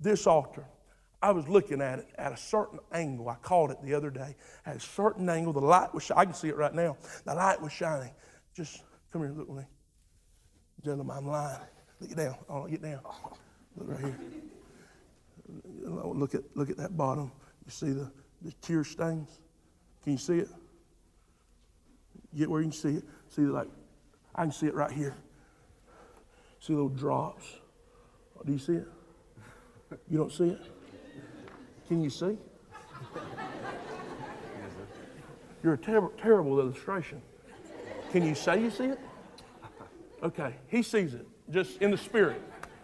[0.00, 0.66] this altar
[1.22, 3.28] I was looking at it at a certain angle.
[3.28, 4.36] I caught it the other day.
[4.64, 6.96] At a certain angle, the light was, I can see it right now.
[7.26, 8.10] The light was shining.
[8.56, 9.64] Just come here, look with me.
[10.82, 11.60] Gentlemen, I'm lying.
[12.00, 12.36] Look down.
[12.48, 13.00] Oh, get down.
[13.76, 14.18] Look right here.
[15.84, 17.30] Look at, look at that bottom.
[17.66, 19.40] You see the, the tear stains?
[20.02, 20.48] Can you see it?
[22.34, 23.04] Get where you can see it.
[23.28, 23.68] See, like,
[24.34, 25.16] I can see it right here.
[26.60, 27.58] See little drops.
[28.44, 28.86] Do you see it?
[30.08, 30.60] You don't see it?
[31.88, 32.36] Can you see?
[35.62, 37.20] You're a ter- terrible illustration.
[38.12, 39.00] Can you say you see it?
[40.22, 42.40] Okay, he sees it just in the spirit.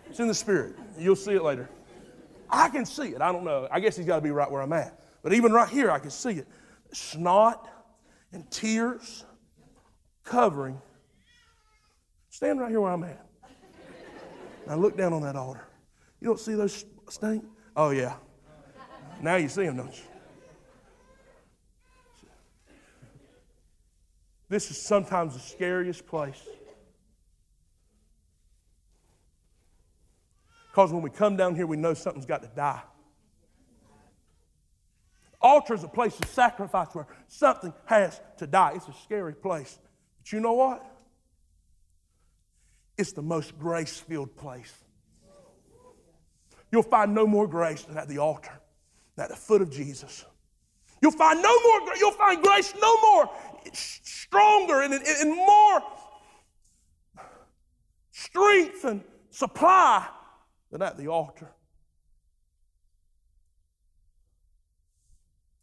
[0.09, 0.77] It's in the spirit.
[0.99, 1.69] You'll see it later.
[2.49, 3.21] I can see it.
[3.21, 3.69] I don't know.
[3.71, 5.01] I guess he's got to be right where I'm at.
[5.23, 6.47] But even right here, I can see it.
[6.93, 7.69] Snot
[8.33, 9.25] and tears
[10.25, 10.81] covering.
[12.31, 13.26] Stand right here where I'm at.
[14.67, 15.67] Now look down on that altar.
[16.21, 17.45] You don't see those stains?
[17.77, 18.15] Oh, yeah.
[19.21, 20.03] Now you see them, don't you?
[24.49, 26.41] This is sometimes the scariest place.
[30.71, 32.83] Because when we come down here, we know something's got to die.
[35.41, 38.73] Altar is a place of sacrifice where something has to die.
[38.75, 39.79] It's a scary place.
[40.19, 40.85] But you know what?
[42.99, 44.73] It's the most grace filled place.
[46.73, 48.53] You'll find no more grace than at the altar
[49.17, 50.25] than at the foot of Jesus.
[51.03, 53.31] You'll find no more, you'll find grace no more
[53.73, 55.83] stronger and, and, and more
[58.11, 60.07] strength and supply
[60.71, 61.51] than at the altar.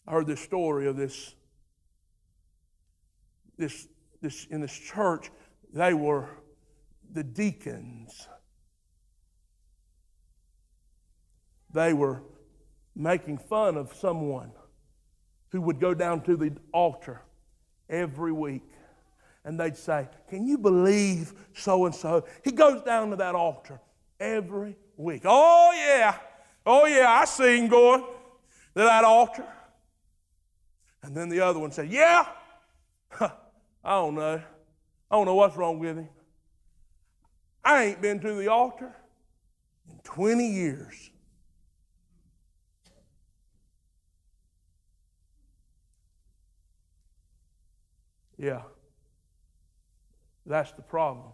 [0.07, 1.33] I heard this story of this,
[3.57, 3.87] this,
[4.21, 5.31] this in this church.
[5.73, 6.29] They were
[7.13, 8.27] the deacons.
[11.71, 12.21] They were
[12.95, 14.51] making fun of someone
[15.49, 17.21] who would go down to the altar
[17.89, 18.63] every week
[19.45, 22.25] and they'd say, Can you believe so and so?
[22.43, 23.79] He goes down to that altar
[24.19, 25.23] every week.
[25.25, 26.17] Oh, yeah.
[26.65, 27.09] Oh, yeah.
[27.09, 28.07] I see him going to
[28.75, 29.45] that altar.
[31.01, 32.25] And then the other one said, Yeah.
[33.19, 33.29] I
[33.83, 34.41] don't know.
[35.11, 36.09] I don't know what's wrong with him.
[37.63, 38.93] I ain't been to the altar
[39.89, 41.11] in 20 years.
[48.37, 48.63] Yeah.
[50.45, 51.31] That's the problem.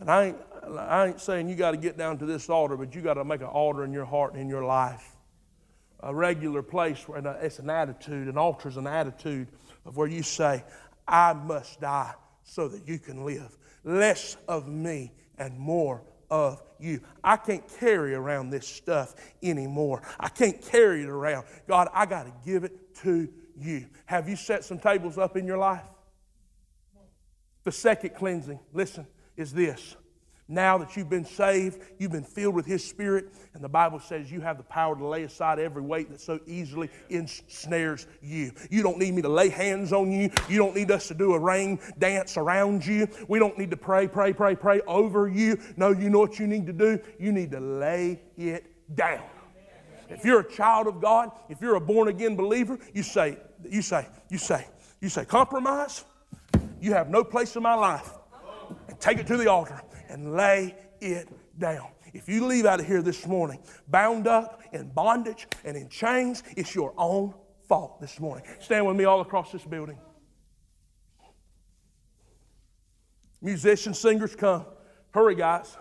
[0.00, 0.36] And I ain't,
[0.78, 3.24] I ain't saying you got to get down to this altar, but you got to
[3.24, 5.16] make an altar in your heart and in your life.
[6.00, 8.28] A regular place where it's an attitude.
[8.28, 9.48] An altar is an attitude
[9.84, 10.62] of where you say,
[11.08, 12.14] I must die
[12.48, 13.56] so that you can live.
[13.84, 17.00] Less of me and more of you.
[17.22, 20.02] I can't carry around this stuff anymore.
[20.18, 21.46] I can't carry it around.
[21.68, 23.86] God, I got to give it to you.
[24.06, 25.84] Have you set some tables up in your life?
[27.64, 29.06] The second cleansing, listen,
[29.36, 29.96] is this.
[30.50, 34.32] Now that you've been saved, you've been filled with His Spirit, and the Bible says
[34.32, 38.52] you have the power to lay aside every weight that so easily ensnares you.
[38.70, 40.30] You don't need me to lay hands on you.
[40.48, 43.08] You don't need us to do a rain dance around you.
[43.28, 45.58] We don't need to pray, pray, pray, pray over you.
[45.76, 46.98] No, you know what you need to do?
[47.20, 49.24] You need to lay it down.
[50.08, 53.36] If you're a child of God, if you're a born again believer, you say,
[53.68, 54.66] you say, you say,
[55.02, 56.06] you say, compromise,
[56.80, 58.14] you have no place in my life.
[58.88, 61.88] And take it to the altar and lay it down.
[62.14, 66.42] If you leave out of here this morning bound up in bondage and in chains,
[66.56, 67.34] it's your own
[67.68, 68.44] fault this morning.
[68.60, 69.98] Stand with me all across this building.
[73.40, 74.64] Musicians, singers, come.
[75.10, 75.76] Hurry, guys.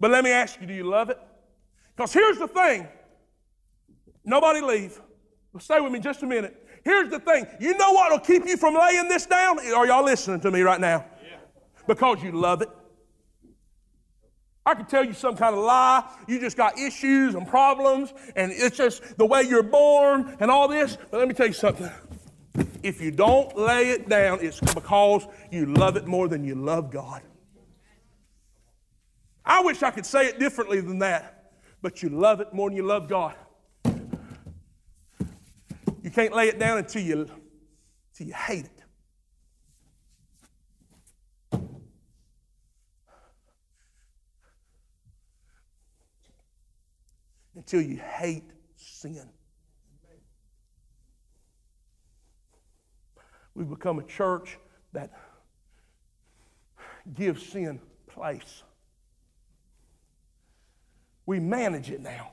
[0.00, 1.18] But let me ask you, do you love it?
[1.94, 2.88] Because here's the thing.
[4.24, 4.98] Nobody leave.
[5.58, 6.66] Stay with me just a minute.
[6.84, 7.46] Here's the thing.
[7.60, 9.58] You know what will keep you from laying this down?
[9.58, 11.04] Are y'all listening to me right now?
[11.22, 11.36] Yeah.
[11.86, 12.70] Because you love it.
[14.64, 16.08] I could tell you some kind of lie.
[16.28, 20.68] You just got issues and problems, and it's just the way you're born and all
[20.68, 20.96] this.
[21.10, 21.90] But let me tell you something.
[22.82, 26.90] If you don't lay it down, it's because you love it more than you love
[26.90, 27.22] God.
[29.44, 32.76] I wish I could say it differently than that, but you love it more than
[32.76, 33.34] you love God.
[36.02, 37.28] You can't lay it down until you,
[38.12, 38.80] until you hate it.
[47.54, 49.28] Until you hate sin.
[53.54, 54.56] We've become a church
[54.94, 55.10] that
[57.12, 58.62] gives sin place.
[61.26, 62.32] We manage it now.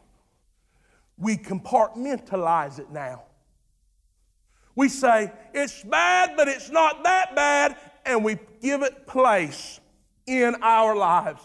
[1.17, 3.23] We compartmentalize it now.
[4.77, 9.79] We say, it's bad, but it's not that bad, and we give it place
[10.27, 11.41] in our lives.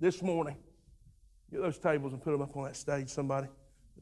[0.00, 0.56] This morning,
[1.48, 3.46] get those tables and put them up on that stage, somebody.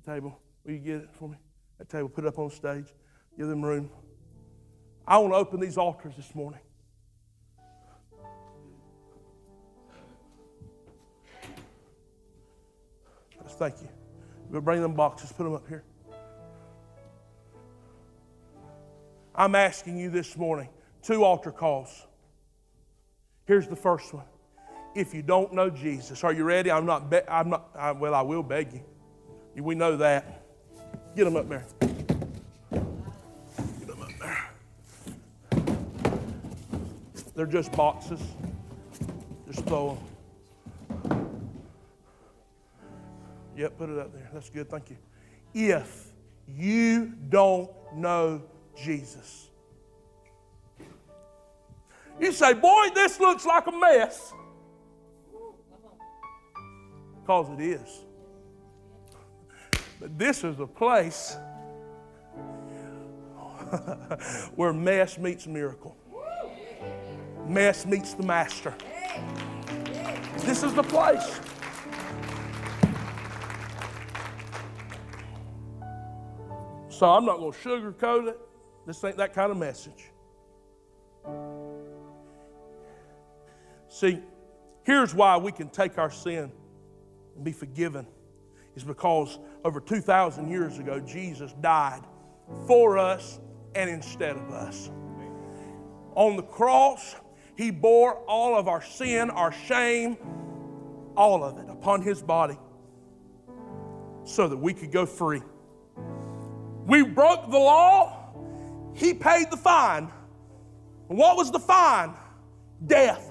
[0.03, 0.41] The table.
[0.65, 1.37] Will you get it for me?
[1.77, 2.87] That table, put it up on stage.
[3.37, 3.91] Give them room.
[5.07, 6.61] I want to open these altars this morning.
[13.61, 13.89] Thank you.
[14.49, 15.85] We'll bring them boxes, put them up here.
[19.35, 20.71] I'm asking you this morning
[21.03, 22.07] two altar calls.
[23.45, 24.25] Here's the first one.
[24.95, 26.71] If you don't know Jesus, are you ready?
[26.71, 29.63] I'm not, be- I'm not, I, well, I will beg you.
[29.63, 30.43] We know that.
[31.15, 31.67] Get them up there.
[32.71, 34.51] Get them up there.
[37.35, 38.23] They're just boxes.
[39.47, 40.10] Just throw them.
[43.61, 44.31] Yep, put it up there.
[44.33, 44.71] That's good.
[44.71, 44.97] Thank you.
[45.53, 46.13] If
[46.49, 48.41] you don't know
[48.75, 49.51] Jesus,
[52.19, 54.33] you say, Boy, this looks like a mess.
[57.21, 58.01] Because it is.
[60.01, 61.37] But this is a place
[64.55, 65.99] where mess meets miracle,
[67.47, 68.75] mess meets the master.
[70.39, 71.39] This is the place.
[77.01, 78.39] So I'm not going to sugarcoat it.
[78.87, 80.11] This ain't that kind of message.
[83.89, 84.19] See,
[84.83, 86.53] here's why we can take our sin
[87.37, 88.07] and be forgiven
[88.77, 92.03] is because over 2,000 years ago, Jesus died
[92.67, 93.41] for us
[93.75, 94.91] and instead of us.
[96.17, 97.17] On the cross,
[97.57, 100.19] He bore all of our sin, our shame,
[101.17, 102.59] all of it upon His body
[104.25, 105.41] so that we could go free.
[106.91, 108.17] We broke the law,
[108.95, 110.11] He paid the fine.
[111.07, 112.15] What was the fine?
[112.85, 113.31] Death.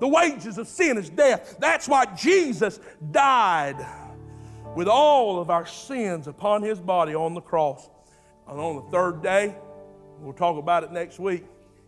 [0.00, 1.56] The wages of sin is death.
[1.60, 2.80] That's why Jesus
[3.12, 3.76] died
[4.74, 7.88] with all of our sins upon his body on the cross.
[8.48, 9.54] And on the third day,
[10.18, 11.44] we'll talk about it next week,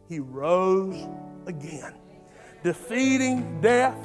[0.08, 1.08] he rose
[1.46, 1.94] again,
[2.62, 3.98] defeating death,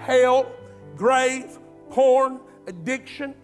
[0.00, 0.50] hell,
[0.96, 1.56] grave,
[1.90, 3.34] porn, addiction,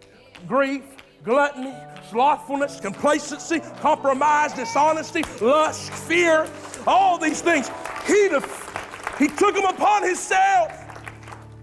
[0.49, 0.85] grief,
[1.25, 1.75] gluttony,
[2.11, 6.49] slothfulness, complacency, compromise, dishonesty, lust, fear,
[6.87, 7.71] all these things.
[8.07, 10.73] He, def- he took them upon himself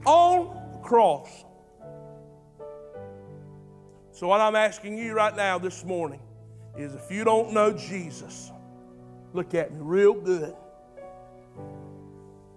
[0.06, 1.46] on the cross.
[4.12, 6.22] So, what I'm asking you right now this morning
[6.78, 8.52] is if you don't know Jesus,
[9.34, 10.56] look at me real good.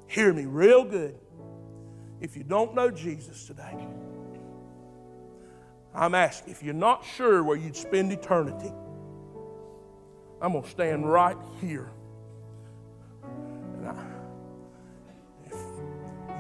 [0.07, 1.19] Hear me real good.
[2.21, 3.87] If you don't know Jesus today,
[5.99, 8.73] I'm asking, if you're not sure where you'd spend eternity,
[10.41, 11.91] I'm going to stand right here.
[13.85, 13.95] I,
[15.45, 15.57] if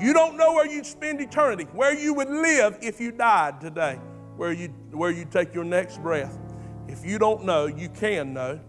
[0.00, 3.98] you don't know where you'd spend eternity, where you would live if you died today,
[4.36, 6.38] where you where you take your next breath.
[6.86, 8.60] If you don't know, you can know.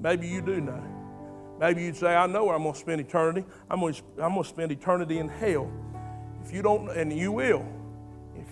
[0.00, 0.82] Maybe you do know.
[1.60, 3.44] Maybe you'd say, I know where I'm going to spend eternity.
[3.70, 5.70] I'm going to, I'm going to spend eternity in hell.
[6.44, 7.64] If you don't, and you will,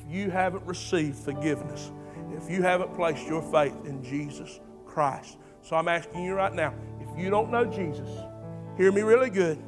[0.09, 1.90] you haven't received forgiveness,
[2.36, 5.38] if you haven't placed your faith in Jesus Christ.
[5.62, 8.09] So I'm asking you right now, if you don't know Jesus,
[8.76, 9.59] hear me really good.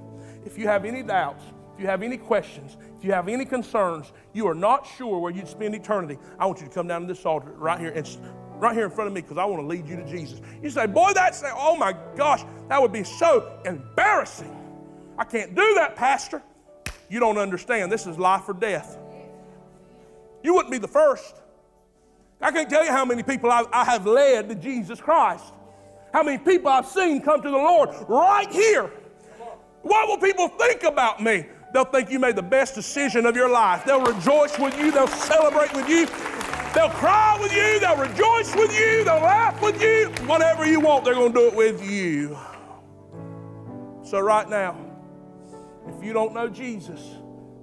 [0.45, 4.12] If you have any doubts, if you have any questions, if you have any concerns,
[4.32, 7.07] you are not sure where you'd spend eternity, I want you to come down to
[7.07, 8.07] this altar right here and
[8.61, 10.41] right here in front of me because I want to lead you to Jesus.
[10.62, 14.55] You say, boy, that's oh my gosh, that would be so embarrassing.
[15.16, 16.43] I can't do that, Pastor.
[17.09, 17.91] You don't understand.
[17.91, 18.99] This is life or death.
[20.43, 21.34] You wouldn't be the first.
[22.41, 25.53] I can't tell you how many people I, I have led to Jesus Christ.
[26.12, 28.91] How many people I've seen come to the Lord right here.
[29.82, 31.47] What will people think about me?
[31.72, 33.84] They'll think you made the best decision of your life.
[33.84, 34.91] They'll rejoice with you.
[34.91, 36.07] They'll celebrate with you.
[36.74, 37.80] They'll cry with you.
[37.80, 39.05] They'll rejoice with you.
[39.05, 40.07] They'll laugh with you.
[40.26, 42.39] Whatever you want, they're going to do it with you.
[44.03, 44.76] So, right now,
[45.86, 47.01] if you don't know Jesus,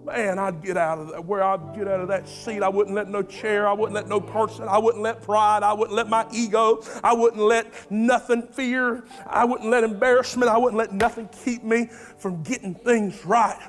[0.06, 2.62] man, I'd get out of that, where I'd get out of that seat.
[2.62, 5.74] I wouldn't let no chair, I wouldn't let no person, I wouldn't let pride, I
[5.74, 10.78] wouldn't let my ego, I wouldn't let nothing fear, I wouldn't let embarrassment, I wouldn't
[10.78, 13.60] let nothing keep me from getting things right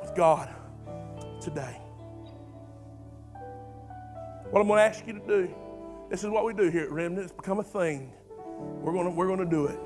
[0.00, 0.48] with God
[1.40, 1.76] today.
[4.50, 5.54] What I'm going to ask you to do,
[6.08, 7.24] this is what we do here at Remnant.
[7.24, 8.10] It's become a thing.
[8.56, 9.78] We're going to, we're going to do it.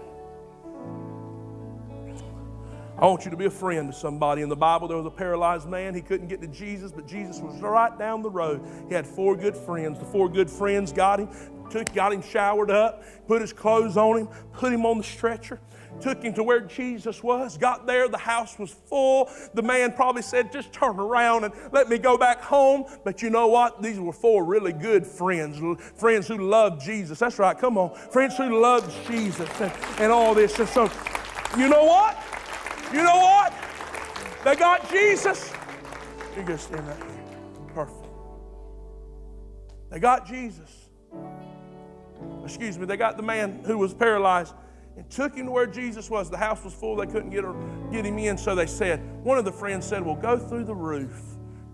[3.02, 4.42] I want you to be a friend to somebody.
[4.42, 5.92] In the Bible, there was a paralyzed man.
[5.92, 8.64] He couldn't get to Jesus, but Jesus was right down the road.
[8.88, 9.98] He had four good friends.
[9.98, 11.28] The four good friends got him,
[11.68, 15.58] took, got him showered up, put his clothes on him, put him on the stretcher
[16.00, 17.58] took him to where Jesus was.
[17.58, 19.30] Got there, the house was full.
[19.52, 22.86] The man probably said, Just turn around and let me go back home.
[23.04, 23.82] But you know what?
[23.82, 25.60] These were four really good friends,
[25.94, 27.18] friends who loved Jesus.
[27.18, 27.94] That's right, come on.
[27.94, 30.58] Friends who loved Jesus and, and all this.
[30.58, 30.90] And so,
[31.58, 32.16] you know what?
[32.92, 33.54] You know what?
[34.44, 35.52] They got Jesus.
[36.36, 36.96] You go stand here.
[37.74, 38.06] Perfect.
[39.90, 40.88] They got Jesus.
[42.44, 44.54] Excuse me, they got the man who was paralyzed
[44.96, 46.28] and took him to where Jesus was.
[46.28, 47.54] The house was full, they couldn't get, her,
[47.90, 50.74] get him in, so they said, one of the friends said, Well, go through the
[50.74, 51.20] roof.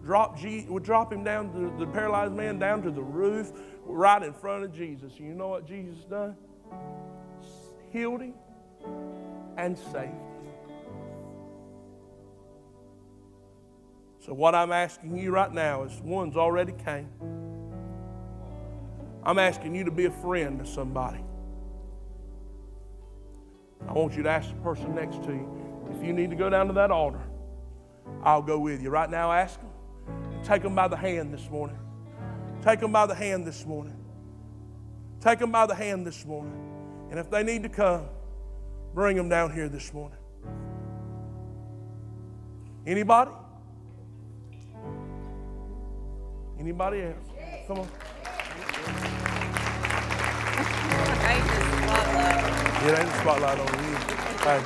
[0.04, 3.52] Drop, G, would drop him down, to, the paralyzed man down to the roof,
[3.84, 5.12] right in front of Jesus.
[5.18, 6.36] And you know what Jesus done?
[7.92, 8.34] Healed him
[9.56, 10.37] and saved him.
[14.28, 17.08] So, what I'm asking you right now is one's already came.
[19.22, 21.24] I'm asking you to be a friend to somebody.
[23.88, 26.50] I want you to ask the person next to you if you need to go
[26.50, 27.22] down to that altar.
[28.22, 28.90] I'll go with you.
[28.90, 29.70] Right now, ask them.
[30.44, 31.78] Take them by the hand this morning.
[32.62, 33.96] Take them by the hand this morning.
[35.22, 36.52] Take them by the hand this morning.
[37.10, 38.04] And if they need to come,
[38.92, 40.18] bring them down here this morning.
[42.86, 43.30] Anybody?
[46.60, 47.16] Anybody else?
[47.68, 47.88] Come on.
[52.80, 53.94] It ain't the spotlight on you.
[54.44, 54.64] Right.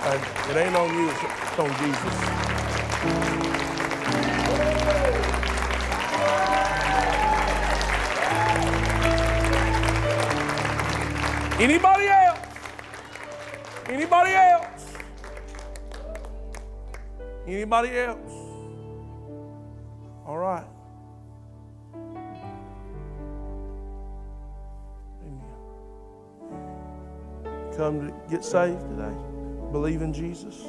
[0.00, 0.22] Right.
[0.50, 2.16] It ain't on you, it's on Jesus.
[11.60, 12.38] Anybody else?
[13.86, 14.96] Anybody else?
[17.46, 18.32] Anybody else?
[20.26, 20.79] All right.
[27.80, 29.16] Come to get saved today.
[29.72, 30.66] Believe in Jesus.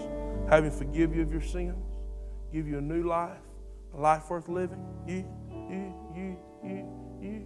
[0.49, 1.75] Have Him forgive you of your sins.
[2.53, 3.37] Give you a new life,
[3.93, 4.81] a life worth living.
[5.05, 5.25] You,
[5.69, 6.87] you, you, you,
[7.21, 7.45] you.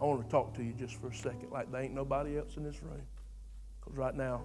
[0.00, 2.56] I want to talk to you just for a second, like there ain't nobody else
[2.56, 3.02] in this room.
[3.80, 4.42] Because right now,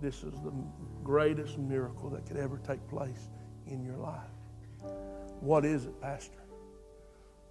[0.00, 0.52] this is the
[1.04, 3.28] greatest miracle that could ever take place
[3.66, 4.30] in your life.
[5.40, 6.38] What is it, Pastor?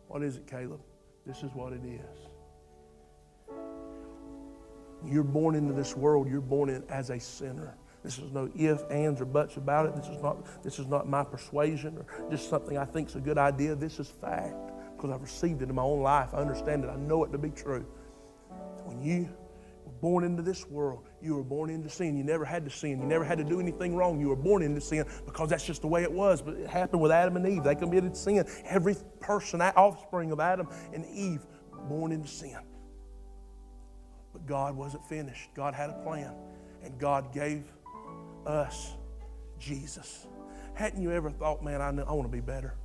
[0.07, 0.81] What is it, Caleb?
[1.25, 2.29] This is what it is.
[5.05, 7.77] You're born into this world, you're born in as a sinner.
[8.03, 9.95] This is no if, ands, or buts about it.
[9.95, 13.19] This is not, this is not my persuasion or just something I think is a
[13.19, 13.75] good idea.
[13.75, 14.55] This is fact
[14.95, 16.29] because I've received it in my own life.
[16.33, 16.89] I understand it.
[16.89, 17.85] I know it to be true.
[18.85, 19.29] When you
[19.85, 22.15] were born into this world, you were born into sin.
[22.17, 22.99] You never had to sin.
[22.99, 24.19] You never had to do anything wrong.
[24.19, 26.41] You were born into sin because that's just the way it was.
[26.41, 27.63] But it happened with Adam and Eve.
[27.63, 28.45] They committed sin.
[28.65, 31.45] Every person, offspring of Adam and Eve,
[31.87, 32.57] born into sin.
[34.33, 35.49] But God wasn't finished.
[35.55, 36.33] God had a plan.
[36.83, 37.63] And God gave
[38.45, 38.93] us
[39.59, 40.27] Jesus.
[40.73, 42.75] Hadn't you ever thought, man, I, I want to be better?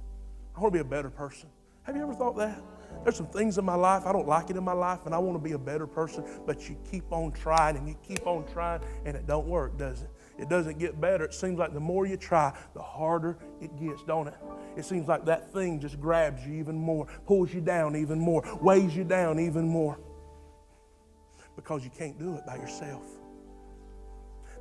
[0.57, 1.49] I want to be a better person.
[1.85, 2.61] Have you ever thought that?
[3.03, 5.18] There's some things in my life, I don't like it in my life, and I
[5.18, 8.47] want to be a better person, but you keep on trying and you keep on
[8.47, 10.11] trying, and it don't work, does it?
[10.38, 11.24] It doesn't get better.
[11.24, 14.34] It seems like the more you try, the harder it gets, don't it?
[14.76, 18.42] It seems like that thing just grabs you even more, pulls you down even more,
[18.61, 19.99] weighs you down even more.
[21.57, 23.05] Because you can't do it by yourself.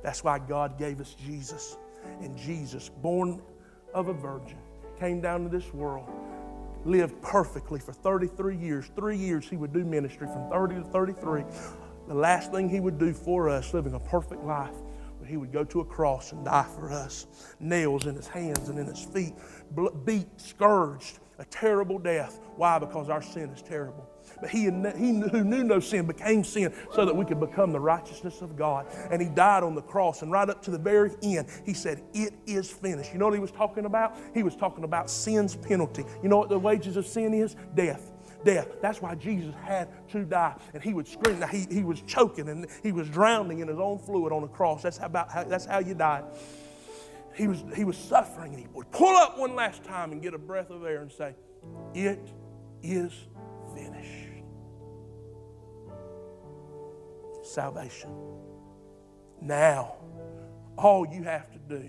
[0.02, 1.76] That's why God gave us Jesus.
[2.20, 3.42] And Jesus, born
[3.94, 4.58] of a virgin,
[5.00, 6.08] came down to this world
[6.84, 8.90] lived perfectly for 33 years.
[8.94, 11.44] Three years he would do ministry from 30 to 33.
[12.08, 14.74] The last thing he would do for us, living a perfect life,
[15.18, 17.26] but he would go to a cross and die for us.
[17.60, 19.34] Nails in his hands and in his feet,
[20.04, 22.40] beat, scourged, a terrible death.
[22.56, 22.78] Why?
[22.78, 24.08] Because our sin is terrible.
[24.40, 27.80] But he, he who knew no sin became sin so that we could become the
[27.80, 28.86] righteousness of God.
[29.10, 30.22] And he died on the cross.
[30.22, 33.12] And right up to the very end, he said, It is finished.
[33.12, 34.16] You know what he was talking about?
[34.34, 36.04] He was talking about sin's penalty.
[36.22, 37.56] You know what the wages of sin is?
[37.74, 38.10] Death
[38.44, 38.68] death.
[38.82, 40.54] That's why Jesus had to die.
[40.74, 41.40] And he would scream.
[41.40, 44.48] Now, he, he was choking and he was drowning in his own fluid on the
[44.48, 44.82] cross.
[44.82, 46.22] That's how, about how, that's how you die.
[47.34, 50.34] He was, he was suffering and he would pull up one last time and get
[50.34, 51.34] a breath of air and say,
[51.94, 52.30] It
[52.82, 53.12] is
[57.44, 58.10] salvation.
[59.40, 59.96] Now,
[60.76, 61.88] all you have to do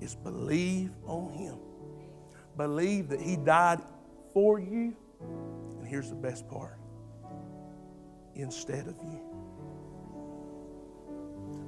[0.00, 1.56] is believe on Him.
[2.56, 3.80] Believe that He died
[4.32, 4.94] for you.
[5.20, 6.78] And here's the best part
[8.34, 9.20] instead of you.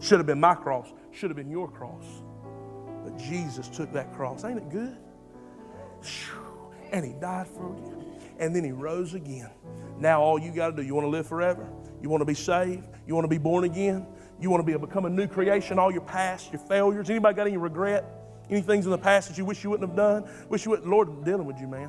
[0.01, 2.05] Should have been my cross, should have been your cross.
[3.05, 4.45] But Jesus took that cross.
[4.45, 4.97] Ain't it good?
[6.93, 8.19] And He died for you.
[8.39, 9.51] And then He rose again.
[9.99, 11.69] Now, all you got to do, you want to live forever?
[12.05, 12.85] You want to be saved?
[13.07, 14.07] You want to be born again?
[14.39, 15.79] You want to be become a new creation?
[15.79, 17.09] All your past, your failures.
[17.09, 18.05] Anybody got any regret?
[18.51, 20.29] Any things in the past that you wish you wouldn't have done?
[20.51, 20.87] Wish you wouldn't.
[20.87, 21.89] Lord, dealing with you, man.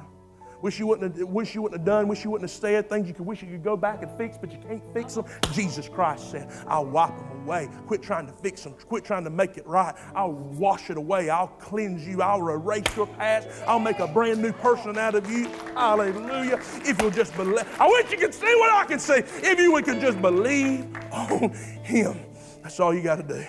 [0.66, 3.08] Wish you wouldn't have, wish you wouldn't have done, wish you wouldn't have said things
[3.08, 5.24] you could wish you could go back and fix, but you can't fix them.
[5.54, 7.70] Jesus Christ said, I'll wipe them away.
[7.86, 8.74] Quit trying to fix them.
[8.74, 9.94] Quit trying to make it right.
[10.16, 11.30] I'll wash it away.
[11.30, 12.24] I'll cleanse you.
[12.24, 13.48] I'll erase your past.
[13.68, 15.48] I'll make a brand new person out of you.
[15.76, 16.60] Hallelujah.
[16.78, 17.64] If you'll just believe.
[17.80, 19.22] I wish you could see what I can see.
[19.44, 21.54] If you would just believe on
[21.84, 22.20] Him.
[22.64, 23.46] That's all you got to do.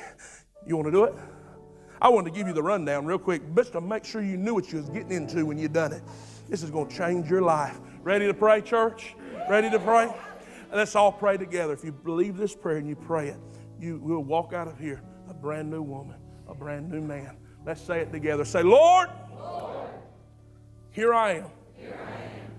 [0.66, 1.14] You want to do it?
[1.98, 4.52] I wanted to give you the rundown real quick, just to make sure you knew
[4.52, 6.02] what you was getting into when you done it.
[6.48, 7.78] This is going to change your life.
[8.02, 9.14] Ready to pray, church?
[9.48, 10.12] Ready to pray?
[10.72, 11.72] Let's all pray together.
[11.72, 13.38] If you believe this prayer and you pray it,
[13.80, 16.16] you will walk out of here a brand new woman,
[16.48, 17.36] a brand new man.
[17.64, 18.44] Let's say it together.
[18.44, 19.90] Say, Lord, Lord
[20.96, 21.46] here, I am.
[21.74, 22.50] here I am.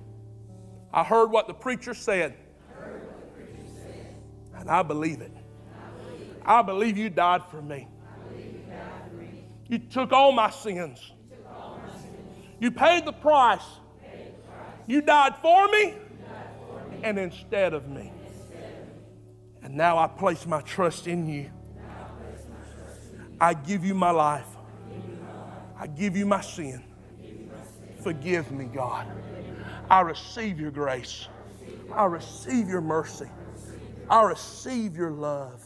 [0.94, 2.36] I heard what the preacher said,
[2.70, 4.16] the preacher said.
[4.58, 5.32] and I believe it.
[5.34, 6.36] I believe.
[6.46, 7.88] I believe you died for me.
[8.38, 9.44] You, died for me.
[9.70, 11.14] you took all my sins.
[12.60, 13.66] You paid the price.
[14.88, 15.94] You died for me
[17.04, 18.12] and instead of me.
[19.62, 21.52] And now I place my trust in you.
[23.40, 24.48] I give you my life.
[25.80, 26.84] I give you my sin.
[28.02, 29.08] Forgive me, God.
[29.90, 31.28] I receive your grace.
[31.94, 33.30] I receive your mercy.
[34.10, 35.62] I receive your love.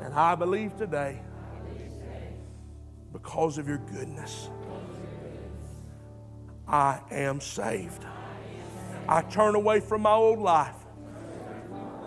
[0.00, 1.20] And I believe today
[3.12, 4.48] because of your goodness.
[6.72, 8.02] I am saved.
[9.06, 10.74] I turn away from my old life.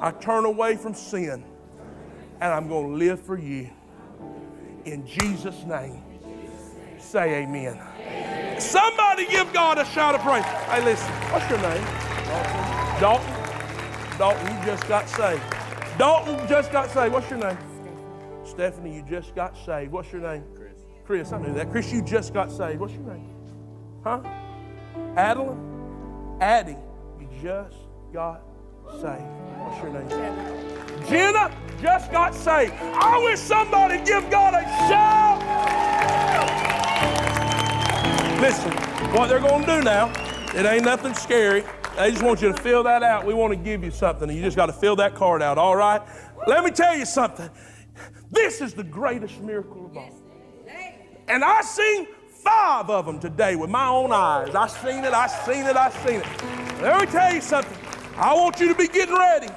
[0.02, 1.44] I turn away from sin.
[2.42, 3.70] And I'm going to live for you.
[4.86, 6.04] In Jesus' name,
[7.00, 7.80] say amen.
[8.60, 10.44] Somebody give God a shout of praise.
[10.44, 11.84] Hey, listen, what's your name?
[13.00, 13.34] Dalton.
[14.18, 15.44] Dalton, you just got saved.
[15.98, 17.14] Dalton just got saved.
[17.14, 17.58] What's your name?
[18.44, 19.92] Stephanie, you just got saved.
[19.92, 20.44] What's your name?
[20.56, 20.74] Chris.
[21.06, 21.72] Chris, I knew that.
[21.72, 22.80] Chris, you just got saved.
[22.80, 23.30] What's your name?
[24.04, 24.22] Huh?
[25.16, 26.38] Adeline?
[26.42, 26.76] Addie,
[27.20, 27.78] you just
[28.14, 28.42] got
[29.00, 29.24] saved.
[29.58, 30.10] What's your name?
[30.10, 31.08] Jenna.
[31.08, 31.52] Jenna
[31.82, 32.74] just got saved.
[32.82, 35.42] I wish somebody give God a shout.
[38.42, 38.72] Listen,
[39.14, 40.12] what they're going to do now,
[40.54, 41.64] it ain't nothing scary.
[41.96, 43.26] They just want you to fill that out.
[43.26, 45.58] We want to give you something, and you just got to fill that card out,
[45.58, 46.02] all right?
[46.46, 47.50] Let me tell you something.
[48.32, 50.22] This is the greatest miracle of all.
[51.30, 52.08] And I seen
[52.46, 54.54] five of them today with my own eyes.
[54.56, 56.82] I seen it, I seen it, I seen it.
[56.82, 57.78] Let me tell you something.
[58.16, 59.48] I want you to be getting ready.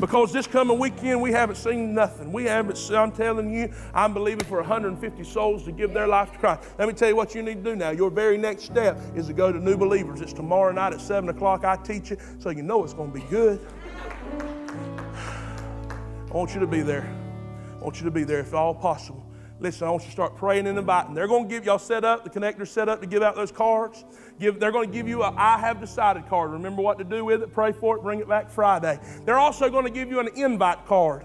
[0.00, 2.32] Because this coming weekend, we haven't seen nothing.
[2.32, 6.38] We haven't, I'm telling you, I'm believing for 150 souls to give their life to
[6.38, 6.68] Christ.
[6.78, 7.90] Let me tell you what you need to do now.
[7.90, 10.20] Your very next step is to go to New Believers.
[10.20, 11.64] It's tomorrow night at 7 o'clock.
[11.64, 13.64] I teach it, so you know it's going to be good.
[16.30, 17.08] I want you to be there.
[17.80, 19.23] I want you to be there if all possible.
[19.64, 21.14] Listen, I want you to start praying and inviting.
[21.14, 23.50] They're going to give y'all set up, the connector set up to give out those
[23.50, 24.04] cards.
[24.38, 26.50] Give, they're going to give you a I have decided card.
[26.50, 29.00] Remember what to do with it, pray for it, bring it back Friday.
[29.24, 31.24] They're also going to give you an invite card.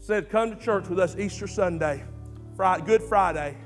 [0.00, 2.02] Said, come to church with us Easter Sunday,
[2.56, 3.58] Friday, Good Friday,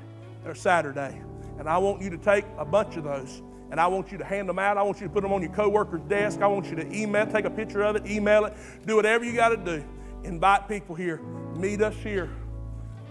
[0.43, 1.21] or Saturday.
[1.57, 4.25] And I want you to take a bunch of those and I want you to
[4.25, 4.77] hand them out.
[4.77, 6.41] I want you to put them on your coworker's desk.
[6.41, 9.35] I want you to email, take a picture of it, email it, do whatever you
[9.35, 9.85] got to do.
[10.25, 11.21] Invite people here.
[11.55, 12.29] Meet us here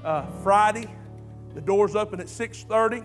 [0.05, 0.89] uh, Friday.
[1.55, 3.05] The doors open at 6:30.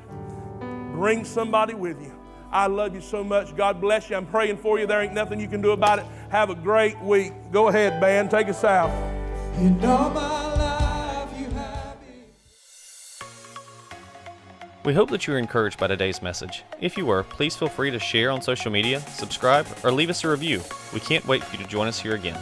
[0.94, 2.14] Bring somebody with you.
[2.52, 3.56] I love you so much.
[3.56, 4.16] God bless you.
[4.16, 4.86] I'm praying for you.
[4.86, 6.06] There ain't nothing you can do about it.
[6.30, 7.34] Have a great week.
[7.52, 8.30] Go ahead, band.
[8.30, 8.92] Take us out.
[9.60, 10.12] You know
[14.86, 16.64] We hope that you were encouraged by today's message.
[16.82, 20.26] If you were, please feel free to share on social media, subscribe, or leave us
[20.26, 20.62] a review.
[20.94, 22.38] We can't wait for you to join us here again.